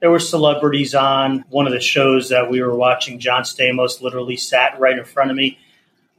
There 0.00 0.10
were 0.10 0.18
celebrities 0.18 0.94
on 0.94 1.44
one 1.50 1.66
of 1.66 1.72
the 1.72 1.80
shows 1.80 2.28
that 2.30 2.50
we 2.50 2.60
were 2.60 2.74
watching. 2.74 3.18
John 3.18 3.42
Stamos 3.42 4.00
literally 4.00 4.36
sat 4.36 4.78
right 4.78 4.98
in 4.98 5.04
front 5.04 5.30
of 5.30 5.36
me. 5.36 5.58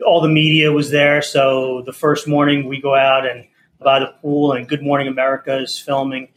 All 0.06 0.22
the 0.22 0.30
media 0.30 0.72
was 0.72 0.90
there. 0.90 1.22
So 1.22 1.84
the 1.86 1.94
first 1.94 2.28
morning 2.28 2.68
we 2.68 2.82
go 2.82 2.96
out 2.96 3.26
and 3.26 3.46
by 3.80 4.00
the 4.00 4.14
pool, 4.22 4.54
and 4.54 4.68
Good 4.68 4.82
Morning 4.82 5.08
America 5.08 5.58
is 5.60 5.78
filming. 5.78 6.30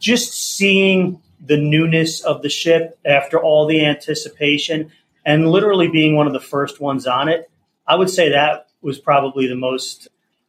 Just 0.00 0.32
seeing 0.32 1.22
the 1.40 1.56
newness 1.56 2.20
of 2.20 2.42
the 2.42 2.48
ship 2.48 2.98
after 3.04 3.38
all 3.38 3.66
the 3.66 3.86
anticipation 3.86 4.90
and 5.24 5.50
literally 5.50 5.88
being 5.88 6.16
one 6.16 6.26
of 6.26 6.32
the 6.32 6.40
first 6.40 6.80
ones 6.80 7.06
on 7.06 7.28
it, 7.28 7.50
I 7.86 7.96
would 7.96 8.10
say 8.10 8.30
that 8.30 8.68
was 8.80 8.98
probably 8.98 9.46
the 9.46 9.56
most 9.56 10.08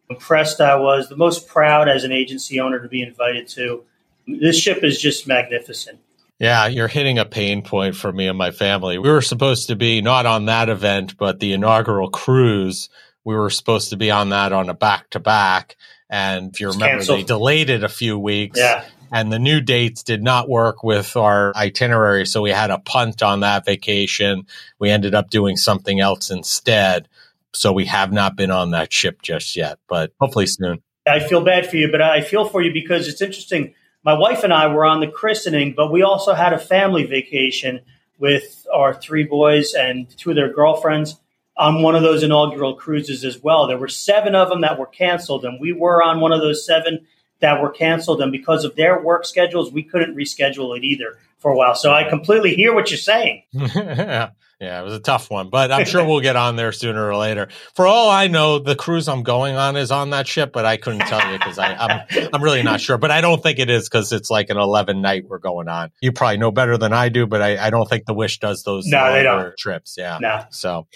impressed 0.09 0.61
I 0.61 0.75
was, 0.75 1.09
the 1.09 1.17
most 1.17 1.47
proud 1.47 1.87
as 1.87 2.03
an 2.03 2.11
agency 2.11 2.59
owner 2.59 2.79
to 2.79 2.87
be 2.87 3.01
invited 3.01 3.47
to. 3.49 3.83
This 4.27 4.57
ship 4.57 4.83
is 4.83 4.99
just 4.99 5.27
magnificent. 5.27 5.99
Yeah, 6.39 6.67
you're 6.67 6.87
hitting 6.87 7.19
a 7.19 7.25
pain 7.25 7.63
point 7.63 7.95
for 7.95 8.11
me 8.11 8.27
and 8.27 8.37
my 8.37 8.51
family. 8.51 8.97
We 8.97 9.09
were 9.09 9.21
supposed 9.21 9.67
to 9.67 9.75
be 9.75 10.01
not 10.01 10.25
on 10.25 10.45
that 10.45 10.69
event, 10.69 11.17
but 11.17 11.39
the 11.39 11.53
inaugural 11.53 12.09
cruise. 12.09 12.89
We 13.25 13.35
were 13.35 13.49
supposed 13.49 13.89
to 13.89 13.97
be 13.97 14.09
on 14.09 14.29
that 14.29 14.53
on 14.53 14.69
a 14.69 14.73
back 14.73 15.09
to 15.11 15.19
back. 15.19 15.75
And 16.09 16.53
if 16.53 16.61
you 16.61 16.67
remember, 16.69 16.97
canceled. 16.97 17.19
they 17.19 17.23
delayed 17.23 17.69
it 17.69 17.83
a 17.83 17.89
few 17.89 18.17
weeks. 18.17 18.57
Yeah 18.57 18.85
and 19.11 19.31
the 19.31 19.39
new 19.39 19.61
dates 19.61 20.03
did 20.03 20.21
not 20.21 20.49
work 20.49 20.83
with 20.83 21.15
our 21.15 21.55
itinerary. 21.55 22.25
So 22.25 22.41
we 22.41 22.51
had 22.51 22.71
a 22.71 22.79
punt 22.79 23.23
on 23.23 23.41
that 23.41 23.65
vacation. 23.65 24.45
We 24.79 24.89
ended 24.89 25.15
up 25.15 25.29
doing 25.29 25.57
something 25.57 25.99
else 25.99 26.29
instead. 26.29 27.07
So 27.53 27.73
we 27.73 27.85
have 27.85 28.11
not 28.11 28.35
been 28.35 28.51
on 28.51 28.71
that 28.71 28.93
ship 28.93 29.21
just 29.21 29.55
yet, 29.55 29.79
but 29.87 30.11
hopefully 30.19 30.45
soon. 30.45 30.81
I 31.07 31.19
feel 31.19 31.43
bad 31.43 31.67
for 31.67 31.77
you, 31.77 31.91
but 31.91 32.01
I 32.01 32.21
feel 32.21 32.45
for 32.45 32.61
you 32.61 32.71
because 32.71 33.07
it's 33.07 33.21
interesting. 33.21 33.73
My 34.03 34.13
wife 34.13 34.43
and 34.43 34.53
I 34.53 34.67
were 34.67 34.85
on 34.85 34.99
the 34.99 35.07
christening, 35.07 35.73
but 35.75 35.91
we 35.91 36.03
also 36.03 36.33
had 36.33 36.53
a 36.53 36.59
family 36.59 37.05
vacation 37.05 37.81
with 38.19 38.67
our 38.73 38.93
three 38.93 39.23
boys 39.23 39.73
and 39.73 40.07
two 40.17 40.29
of 40.29 40.35
their 40.35 40.53
girlfriends 40.53 41.19
on 41.57 41.81
one 41.81 41.95
of 41.95 42.03
those 42.03 42.23
inaugural 42.23 42.75
cruises 42.75 43.25
as 43.25 43.41
well. 43.41 43.67
There 43.67 43.77
were 43.77 43.89
seven 43.89 44.35
of 44.35 44.49
them 44.49 44.61
that 44.61 44.79
were 44.79 44.85
canceled, 44.85 45.43
and 45.43 45.59
we 45.59 45.73
were 45.73 46.01
on 46.01 46.21
one 46.21 46.31
of 46.31 46.41
those 46.41 46.65
seven 46.65 47.05
that 47.39 47.61
were 47.61 47.69
canceled, 47.69 48.21
and 48.21 48.31
because 48.31 48.65
of 48.65 48.75
their 48.75 49.01
work 49.01 49.25
schedules, 49.25 49.71
we 49.71 49.83
couldn't 49.83 50.15
reschedule 50.15 50.77
it 50.77 50.83
either 50.83 51.17
for 51.39 51.51
a 51.51 51.55
while. 51.55 51.75
So 51.75 51.91
I 51.91 52.07
completely 52.09 52.55
hear 52.55 52.73
what 52.73 52.91
you're 52.91 52.97
saying. 52.97 53.43
Yeah, 54.61 54.81
it 54.81 54.83
was 54.83 54.93
a 54.93 54.99
tough 54.99 55.31
one, 55.31 55.49
but 55.49 55.71
I'm 55.71 55.85
sure 55.85 56.03
we'll 56.05 56.19
get 56.19 56.35
on 56.35 56.57
there 56.57 56.73
sooner 56.73 57.07
or 57.07 57.15
later. 57.15 57.47
For 57.75 57.87
all 57.87 58.09
I 58.09 58.27
know, 58.27 58.59
the 58.59 58.75
cruise 58.75 59.07
I'm 59.07 59.23
going 59.23 59.55
on 59.55 59.77
is 59.77 59.89
on 59.89 60.09
that 60.09 60.27
ship, 60.27 60.51
but 60.51 60.65
I 60.65 60.75
couldn't 60.75 61.07
tell 61.07 61.31
you 61.31 61.37
because 61.37 61.57
I'm 61.57 62.01
I'm 62.33 62.43
really 62.43 62.61
not 62.61 62.81
sure. 62.81 62.97
But 62.97 63.09
I 63.09 63.21
don't 63.21 63.41
think 63.41 63.59
it 63.59 63.69
is 63.69 63.87
because 63.87 64.11
it's 64.11 64.29
like 64.29 64.49
an 64.49 64.57
11 64.57 65.01
night 65.01 65.23
we're 65.29 65.37
going 65.37 65.69
on. 65.69 65.91
You 66.01 66.11
probably 66.11 66.39
know 66.39 66.51
better 66.51 66.77
than 66.77 66.91
I 66.91 67.07
do, 67.07 67.25
but 67.25 67.41
I, 67.41 67.67
I 67.67 67.69
don't 67.69 67.87
think 67.87 68.05
the 68.05 68.13
Wish 68.13 68.39
does 68.39 68.63
those 68.63 68.85
no, 68.85 69.13
they 69.13 69.23
don't. 69.23 69.55
trips. 69.57 69.95
Yeah. 69.97 70.17
No. 70.19 70.43
So, 70.49 70.87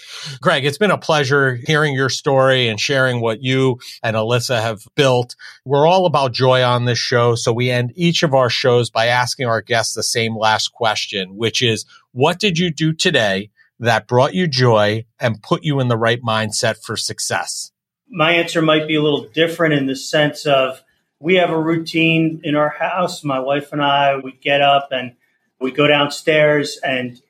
Greg, 0.42 0.66
it's 0.66 0.76
been 0.76 0.90
a 0.90 0.98
pleasure 0.98 1.58
hearing 1.66 1.94
your 1.94 2.10
story 2.10 2.68
and 2.68 2.78
sharing 2.78 3.22
what 3.22 3.42
you 3.42 3.78
and 4.02 4.14
Elyssa 4.14 4.60
have 4.60 4.82
built. 4.94 5.36
We're 5.64 5.86
all 5.86 6.04
about 6.04 6.34
joy 6.34 6.62
on 6.62 6.84
this 6.84 6.98
show, 6.98 7.34
so 7.34 7.50
we 7.50 7.70
end 7.70 7.94
each 7.96 8.22
of 8.22 8.34
our 8.34 8.50
shows 8.50 8.90
by 8.90 9.06
asking 9.06 9.46
our 9.46 9.62
guests 9.62 9.94
the 9.94 10.02
same 10.02 10.33
last 10.36 10.72
question, 10.72 11.36
which 11.36 11.62
is, 11.62 11.84
what 12.12 12.38
did 12.38 12.58
you 12.58 12.70
do 12.70 12.92
today? 12.92 13.50
that 13.80 14.06
brought 14.06 14.34
you 14.34 14.46
joy 14.46 15.04
and 15.20 15.42
put 15.42 15.64
you 15.64 15.80
in 15.80 15.88
the 15.88 15.96
right 15.96 16.22
mindset 16.22 16.82
for 16.82 16.96
success? 16.96 17.72
My 18.08 18.32
answer 18.32 18.62
might 18.62 18.86
be 18.86 18.94
a 18.94 19.02
little 19.02 19.26
different 19.28 19.74
in 19.74 19.86
the 19.86 19.96
sense 19.96 20.46
of 20.46 20.82
we 21.18 21.34
have 21.36 21.50
a 21.50 21.58
routine 21.58 22.40
in 22.44 22.54
our 22.54 22.68
house. 22.68 23.24
My 23.24 23.40
wife 23.40 23.72
and 23.72 23.82
I, 23.82 24.16
we 24.16 24.32
get 24.32 24.60
up 24.60 24.88
and 24.92 25.14
we 25.60 25.70
go 25.70 25.86
downstairs, 25.86 26.78
and 26.82 27.20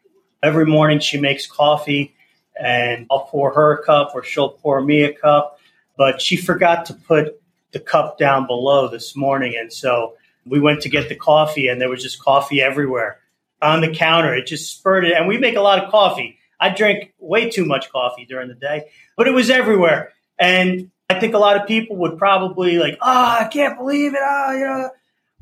every 0.42 0.66
morning 0.66 0.98
she 0.98 1.20
makes 1.20 1.46
coffee, 1.46 2.14
and 2.58 3.06
I'll 3.10 3.26
pour 3.26 3.52
her 3.54 3.72
a 3.72 3.84
cup 3.84 4.12
or 4.14 4.24
she'll 4.24 4.50
pour 4.50 4.80
me 4.80 5.02
a 5.02 5.12
cup. 5.12 5.60
But 5.96 6.20
she 6.20 6.36
forgot 6.36 6.86
to 6.86 6.94
put 6.94 7.40
the 7.72 7.78
cup 7.78 8.18
down 8.18 8.46
below 8.46 8.88
this 8.88 9.14
morning. 9.14 9.54
And 9.58 9.72
so 9.72 10.14
we 10.46 10.60
went 10.60 10.82
to 10.82 10.88
get 10.88 11.08
the 11.08 11.14
coffee, 11.14 11.68
and 11.68 11.80
there 11.80 11.88
was 11.88 12.02
just 12.02 12.18
coffee 12.18 12.60
everywhere 12.60 13.18
on 13.62 13.80
the 13.80 13.94
counter. 13.94 14.34
It 14.34 14.46
just 14.46 14.70
spurted, 14.76 15.12
and 15.12 15.26
we 15.28 15.38
make 15.38 15.56
a 15.56 15.60
lot 15.60 15.82
of 15.82 15.90
coffee. 15.90 16.38
I 16.60 16.70
drink 16.70 17.12
way 17.18 17.50
too 17.50 17.64
much 17.64 17.90
coffee 17.90 18.24
during 18.24 18.48
the 18.48 18.54
day, 18.54 18.86
but 19.16 19.26
it 19.26 19.32
was 19.32 19.50
everywhere. 19.50 20.12
And 20.38 20.90
I 21.10 21.18
think 21.20 21.34
a 21.34 21.38
lot 21.38 21.60
of 21.60 21.66
people 21.66 21.96
would 21.96 22.18
probably 22.18 22.78
like, 22.78 22.96
oh, 23.00 23.36
I 23.40 23.48
can't 23.52 23.78
believe 23.78 24.14
it. 24.14 24.20
Oh, 24.20 24.90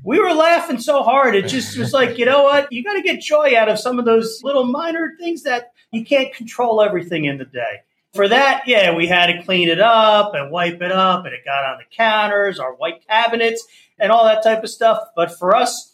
we 0.04 0.18
were 0.18 0.32
laughing 0.32 0.78
so 0.80 1.02
hard. 1.02 1.36
It 1.36 1.46
just 1.46 1.78
was 1.78 1.92
like, 1.92 2.18
you 2.18 2.24
know 2.24 2.42
what? 2.42 2.72
You 2.72 2.82
got 2.82 2.94
to 2.94 3.02
get 3.02 3.20
joy 3.20 3.56
out 3.56 3.68
of 3.68 3.78
some 3.78 3.98
of 3.98 4.04
those 4.04 4.40
little 4.42 4.64
minor 4.64 5.12
things 5.18 5.44
that 5.44 5.72
you 5.92 6.04
can't 6.04 6.34
control 6.34 6.82
everything 6.82 7.24
in 7.24 7.38
the 7.38 7.44
day. 7.44 7.82
For 8.12 8.28
that, 8.28 8.64
yeah, 8.66 8.94
we 8.94 9.06
had 9.06 9.26
to 9.26 9.42
clean 9.42 9.68
it 9.68 9.80
up 9.80 10.34
and 10.34 10.50
wipe 10.50 10.82
it 10.82 10.92
up, 10.92 11.24
and 11.24 11.32
it 11.32 11.44
got 11.44 11.64
on 11.64 11.78
the 11.78 11.96
counters, 11.96 12.58
our 12.58 12.74
white 12.74 13.06
cabinets, 13.06 13.64
and 14.02 14.12
all 14.12 14.24
that 14.24 14.42
type 14.42 14.62
of 14.62 14.68
stuff. 14.68 14.98
But 15.16 15.38
for 15.38 15.56
us, 15.56 15.92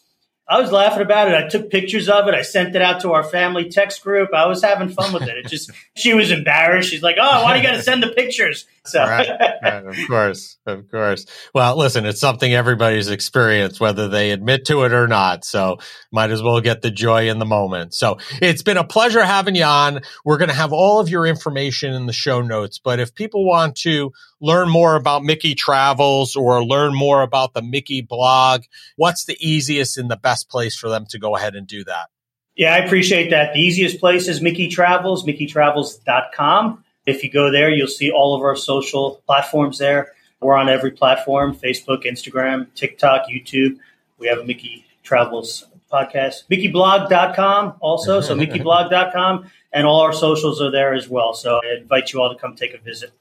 I 0.49 0.59
was 0.59 0.71
laughing 0.71 1.03
about 1.03 1.27
it. 1.27 1.35
I 1.35 1.47
took 1.47 1.69
pictures 1.69 2.09
of 2.09 2.27
it. 2.27 2.33
I 2.33 2.41
sent 2.41 2.75
it 2.75 2.81
out 2.81 3.01
to 3.01 3.11
our 3.13 3.23
family 3.23 3.69
text 3.69 4.01
group. 4.01 4.33
I 4.33 4.47
was 4.47 4.63
having 4.63 4.89
fun 4.89 5.13
with 5.13 5.21
it. 5.21 5.37
It 5.37 5.47
just, 5.47 5.69
she 5.95 6.15
was 6.15 6.31
embarrassed. 6.31 6.89
She's 6.89 7.03
like, 7.03 7.17
"Oh, 7.21 7.43
why 7.43 7.53
do 7.53 7.61
you 7.61 7.67
got 7.67 7.75
to 7.75 7.83
send 7.83 8.01
the 8.01 8.07
pictures?" 8.07 8.65
So, 8.83 8.99
right, 8.99 9.29
right, 9.61 9.85
of 9.85 9.95
course, 10.07 10.57
of 10.65 10.89
course. 10.89 11.27
Well, 11.53 11.77
listen, 11.77 12.07
it's 12.07 12.19
something 12.19 12.51
everybody's 12.51 13.09
experienced, 13.09 13.79
whether 13.79 14.07
they 14.07 14.31
admit 14.31 14.65
to 14.65 14.81
it 14.85 14.91
or 14.91 15.07
not. 15.07 15.45
So, 15.45 15.77
might 16.11 16.31
as 16.31 16.41
well 16.41 16.59
get 16.61 16.81
the 16.81 16.89
joy 16.89 17.29
in 17.29 17.37
the 17.37 17.45
moment. 17.45 17.93
So, 17.93 18.17
it's 18.41 18.63
been 18.63 18.77
a 18.77 18.83
pleasure 18.83 19.23
having 19.23 19.53
you 19.53 19.65
on. 19.65 19.99
We're 20.25 20.39
going 20.39 20.49
to 20.49 20.55
have 20.55 20.73
all 20.73 20.99
of 20.99 21.09
your 21.09 21.27
information 21.27 21.93
in 21.93 22.07
the 22.07 22.13
show 22.13 22.41
notes. 22.41 22.79
But 22.83 22.99
if 22.99 23.13
people 23.13 23.45
want 23.45 23.75
to 23.81 24.13
learn 24.41 24.69
more 24.69 24.95
about 24.95 25.23
Mickey 25.23 25.55
Travels 25.55 26.35
or 26.35 26.63
learn 26.63 26.93
more 26.93 27.21
about 27.21 27.53
the 27.53 27.61
Mickey 27.61 28.01
blog, 28.01 28.63
what's 28.95 29.25
the 29.25 29.37
easiest 29.39 29.97
and 29.97 30.09
the 30.09 30.17
best 30.17 30.49
place 30.49 30.77
for 30.77 30.89
them 30.89 31.05
to 31.09 31.19
go 31.19 31.35
ahead 31.35 31.55
and 31.55 31.67
do 31.67 31.83
that? 31.85 32.07
Yeah, 32.55 32.73
I 32.73 32.79
appreciate 32.79 33.29
that. 33.29 33.53
The 33.53 33.59
easiest 33.59 33.99
place 33.99 34.27
is 34.27 34.41
Mickey 34.41 34.67
Travels, 34.67 35.25
MickeyTravels.com. 35.25 36.83
If 37.05 37.23
you 37.23 37.31
go 37.31 37.51
there, 37.51 37.69
you'll 37.69 37.87
see 37.87 38.11
all 38.11 38.35
of 38.35 38.41
our 38.41 38.55
social 38.55 39.21
platforms 39.25 39.77
there. 39.77 40.11
We're 40.41 40.57
on 40.57 40.69
every 40.69 40.91
platform 40.91 41.55
Facebook, 41.55 42.03
Instagram, 42.03 42.67
TikTok, 42.75 43.27
YouTube. 43.29 43.77
We 44.17 44.27
have 44.27 44.39
a 44.39 44.43
Mickey 44.43 44.85
Travels 45.03 45.65
podcast. 45.91 46.47
MickeyBlog.com 46.51 47.75
also. 47.79 48.21
So 48.21 48.35
MickeyBlog.com. 48.37 49.49
And 49.71 49.85
all 49.85 50.01
our 50.01 50.13
socials 50.13 50.61
are 50.61 50.71
there 50.71 50.93
as 50.93 51.07
well. 51.07 51.33
So 51.33 51.61
I 51.63 51.77
invite 51.79 52.11
you 52.11 52.21
all 52.21 52.33
to 52.33 52.39
come 52.39 52.55
take 52.55 52.73
a 52.73 52.79
visit. 52.79 53.11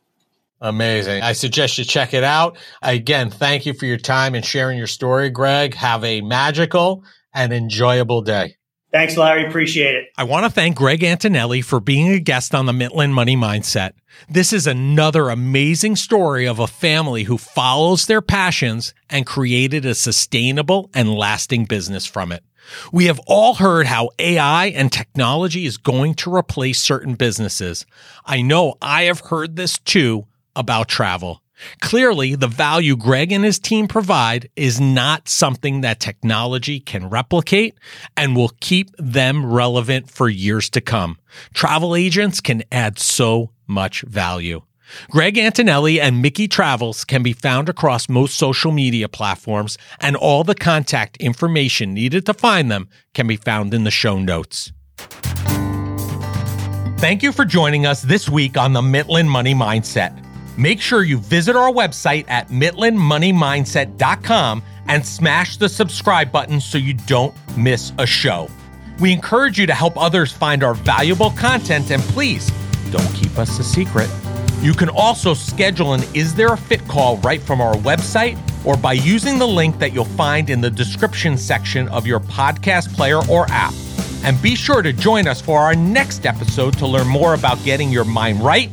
Amazing. 0.60 1.22
I 1.22 1.32
suggest 1.32 1.78
you 1.78 1.84
check 1.84 2.14
it 2.14 2.24
out. 2.24 2.58
Again, 2.82 3.30
thank 3.30 3.64
you 3.64 3.74
for 3.74 3.86
your 3.86 3.98
time 3.98 4.34
and 4.34 4.44
sharing 4.44 4.76
your 4.76 4.88
story, 4.88 5.30
Greg. 5.30 5.74
Have 5.74 6.02
a 6.04 6.20
magical 6.20 7.04
and 7.32 7.52
enjoyable 7.52 8.22
day. 8.22 8.56
Thanks, 8.90 9.18
Larry. 9.18 9.46
Appreciate 9.46 9.94
it. 9.94 10.08
I 10.16 10.24
want 10.24 10.46
to 10.46 10.50
thank 10.50 10.74
Greg 10.74 11.00
Antonelle 11.00 11.62
for 11.62 11.78
being 11.78 12.08
a 12.08 12.18
guest 12.18 12.54
on 12.54 12.64
the 12.64 12.72
Mitlin 12.72 13.12
Money 13.12 13.36
Mindset. 13.36 13.92
This 14.30 14.52
is 14.52 14.66
another 14.66 15.28
amazing 15.28 15.94
story 15.96 16.48
of 16.48 16.58
a 16.58 16.66
family 16.66 17.24
who 17.24 17.36
follows 17.36 18.06
their 18.06 18.22
passions 18.22 18.94
and 19.10 19.26
created 19.26 19.84
a 19.84 19.94
sustainable 19.94 20.90
and 20.94 21.14
lasting 21.14 21.66
business 21.66 22.06
from 22.06 22.32
it. 22.32 22.42
We 22.90 23.06
have 23.06 23.20
all 23.26 23.54
heard 23.54 23.86
how 23.86 24.10
AI 24.18 24.66
and 24.66 24.90
technology 24.90 25.66
is 25.66 25.76
going 25.76 26.14
to 26.14 26.34
replace 26.34 26.80
certain 26.80 27.14
businesses. 27.14 27.84
I 28.24 28.40
know 28.40 28.74
I 28.80 29.04
have 29.04 29.20
heard 29.20 29.56
this 29.56 29.78
too 29.78 30.26
about 30.58 30.88
travel. 30.88 31.42
Clearly, 31.80 32.34
the 32.34 32.46
value 32.46 32.96
Greg 32.96 33.32
and 33.32 33.44
his 33.44 33.58
team 33.58 33.88
provide 33.88 34.48
is 34.54 34.80
not 34.80 35.28
something 35.28 35.80
that 35.80 36.00
technology 36.00 36.80
can 36.80 37.08
replicate 37.08 37.76
and 38.16 38.36
will 38.36 38.52
keep 38.60 38.90
them 38.96 39.44
relevant 39.44 40.10
for 40.10 40.28
years 40.28 40.70
to 40.70 40.80
come. 40.80 41.18
Travel 41.54 41.96
agents 41.96 42.40
can 42.40 42.62
add 42.70 42.98
so 42.98 43.52
much 43.66 44.02
value. 44.02 44.62
Greg 45.10 45.34
Antonelle 45.36 46.00
and 46.00 46.22
Mickey 46.22 46.48
Travels 46.48 47.04
can 47.04 47.22
be 47.22 47.32
found 47.32 47.68
across 47.68 48.08
most 48.08 48.38
social 48.38 48.72
media 48.72 49.08
platforms, 49.08 49.76
and 50.00 50.16
all 50.16 50.44
the 50.44 50.54
contact 50.54 51.16
information 51.18 51.92
needed 51.92 52.24
to 52.26 52.34
find 52.34 52.70
them 52.70 52.88
can 53.14 53.26
be 53.26 53.36
found 53.36 53.74
in 53.74 53.84
the 53.84 53.90
show 53.90 54.18
notes. 54.18 54.72
Thank 56.98 57.22
you 57.22 57.32
for 57.32 57.44
joining 57.44 57.86
us 57.86 58.02
this 58.02 58.28
week 58.28 58.56
on 58.56 58.72
the 58.72 58.80
Mitlin 58.80 59.28
Money 59.28 59.54
Mindset. 59.54 60.27
Make 60.58 60.80
sure 60.80 61.04
you 61.04 61.18
visit 61.18 61.54
our 61.54 61.70
website 61.70 62.24
at 62.26 62.48
mitlinmoneymindset.com 62.48 64.62
and 64.88 65.06
smash 65.06 65.56
the 65.56 65.68
subscribe 65.68 66.32
button 66.32 66.60
so 66.60 66.78
you 66.78 66.94
don't 66.94 67.32
miss 67.56 67.92
a 67.96 68.04
show. 68.04 68.50
We 68.98 69.12
encourage 69.12 69.56
you 69.56 69.68
to 69.68 69.74
help 69.74 69.96
others 69.96 70.32
find 70.32 70.64
our 70.64 70.74
valuable 70.74 71.30
content 71.30 71.92
and 71.92 72.02
please 72.02 72.50
don't 72.90 73.06
keep 73.14 73.38
us 73.38 73.56
a 73.60 73.62
secret. 73.62 74.10
You 74.60 74.72
can 74.72 74.88
also 74.88 75.32
schedule 75.32 75.94
an 75.94 76.02
Is 76.12 76.34
There 76.34 76.52
a 76.52 76.56
Fit 76.56 76.88
call 76.88 77.18
right 77.18 77.40
from 77.40 77.60
our 77.60 77.76
website 77.76 78.36
or 78.66 78.76
by 78.76 78.94
using 78.94 79.38
the 79.38 79.46
link 79.46 79.78
that 79.78 79.92
you'll 79.92 80.06
find 80.06 80.50
in 80.50 80.60
the 80.60 80.70
description 80.70 81.38
section 81.38 81.86
of 81.90 82.04
your 82.04 82.18
podcast 82.18 82.92
player 82.96 83.20
or 83.30 83.46
app. 83.50 83.74
And 84.24 84.42
be 84.42 84.56
sure 84.56 84.82
to 84.82 84.92
join 84.92 85.28
us 85.28 85.40
for 85.40 85.60
our 85.60 85.76
next 85.76 86.26
episode 86.26 86.76
to 86.78 86.86
learn 86.88 87.06
more 87.06 87.34
about 87.34 87.62
getting 87.62 87.90
your 87.90 88.04
mind 88.04 88.40
right 88.40 88.72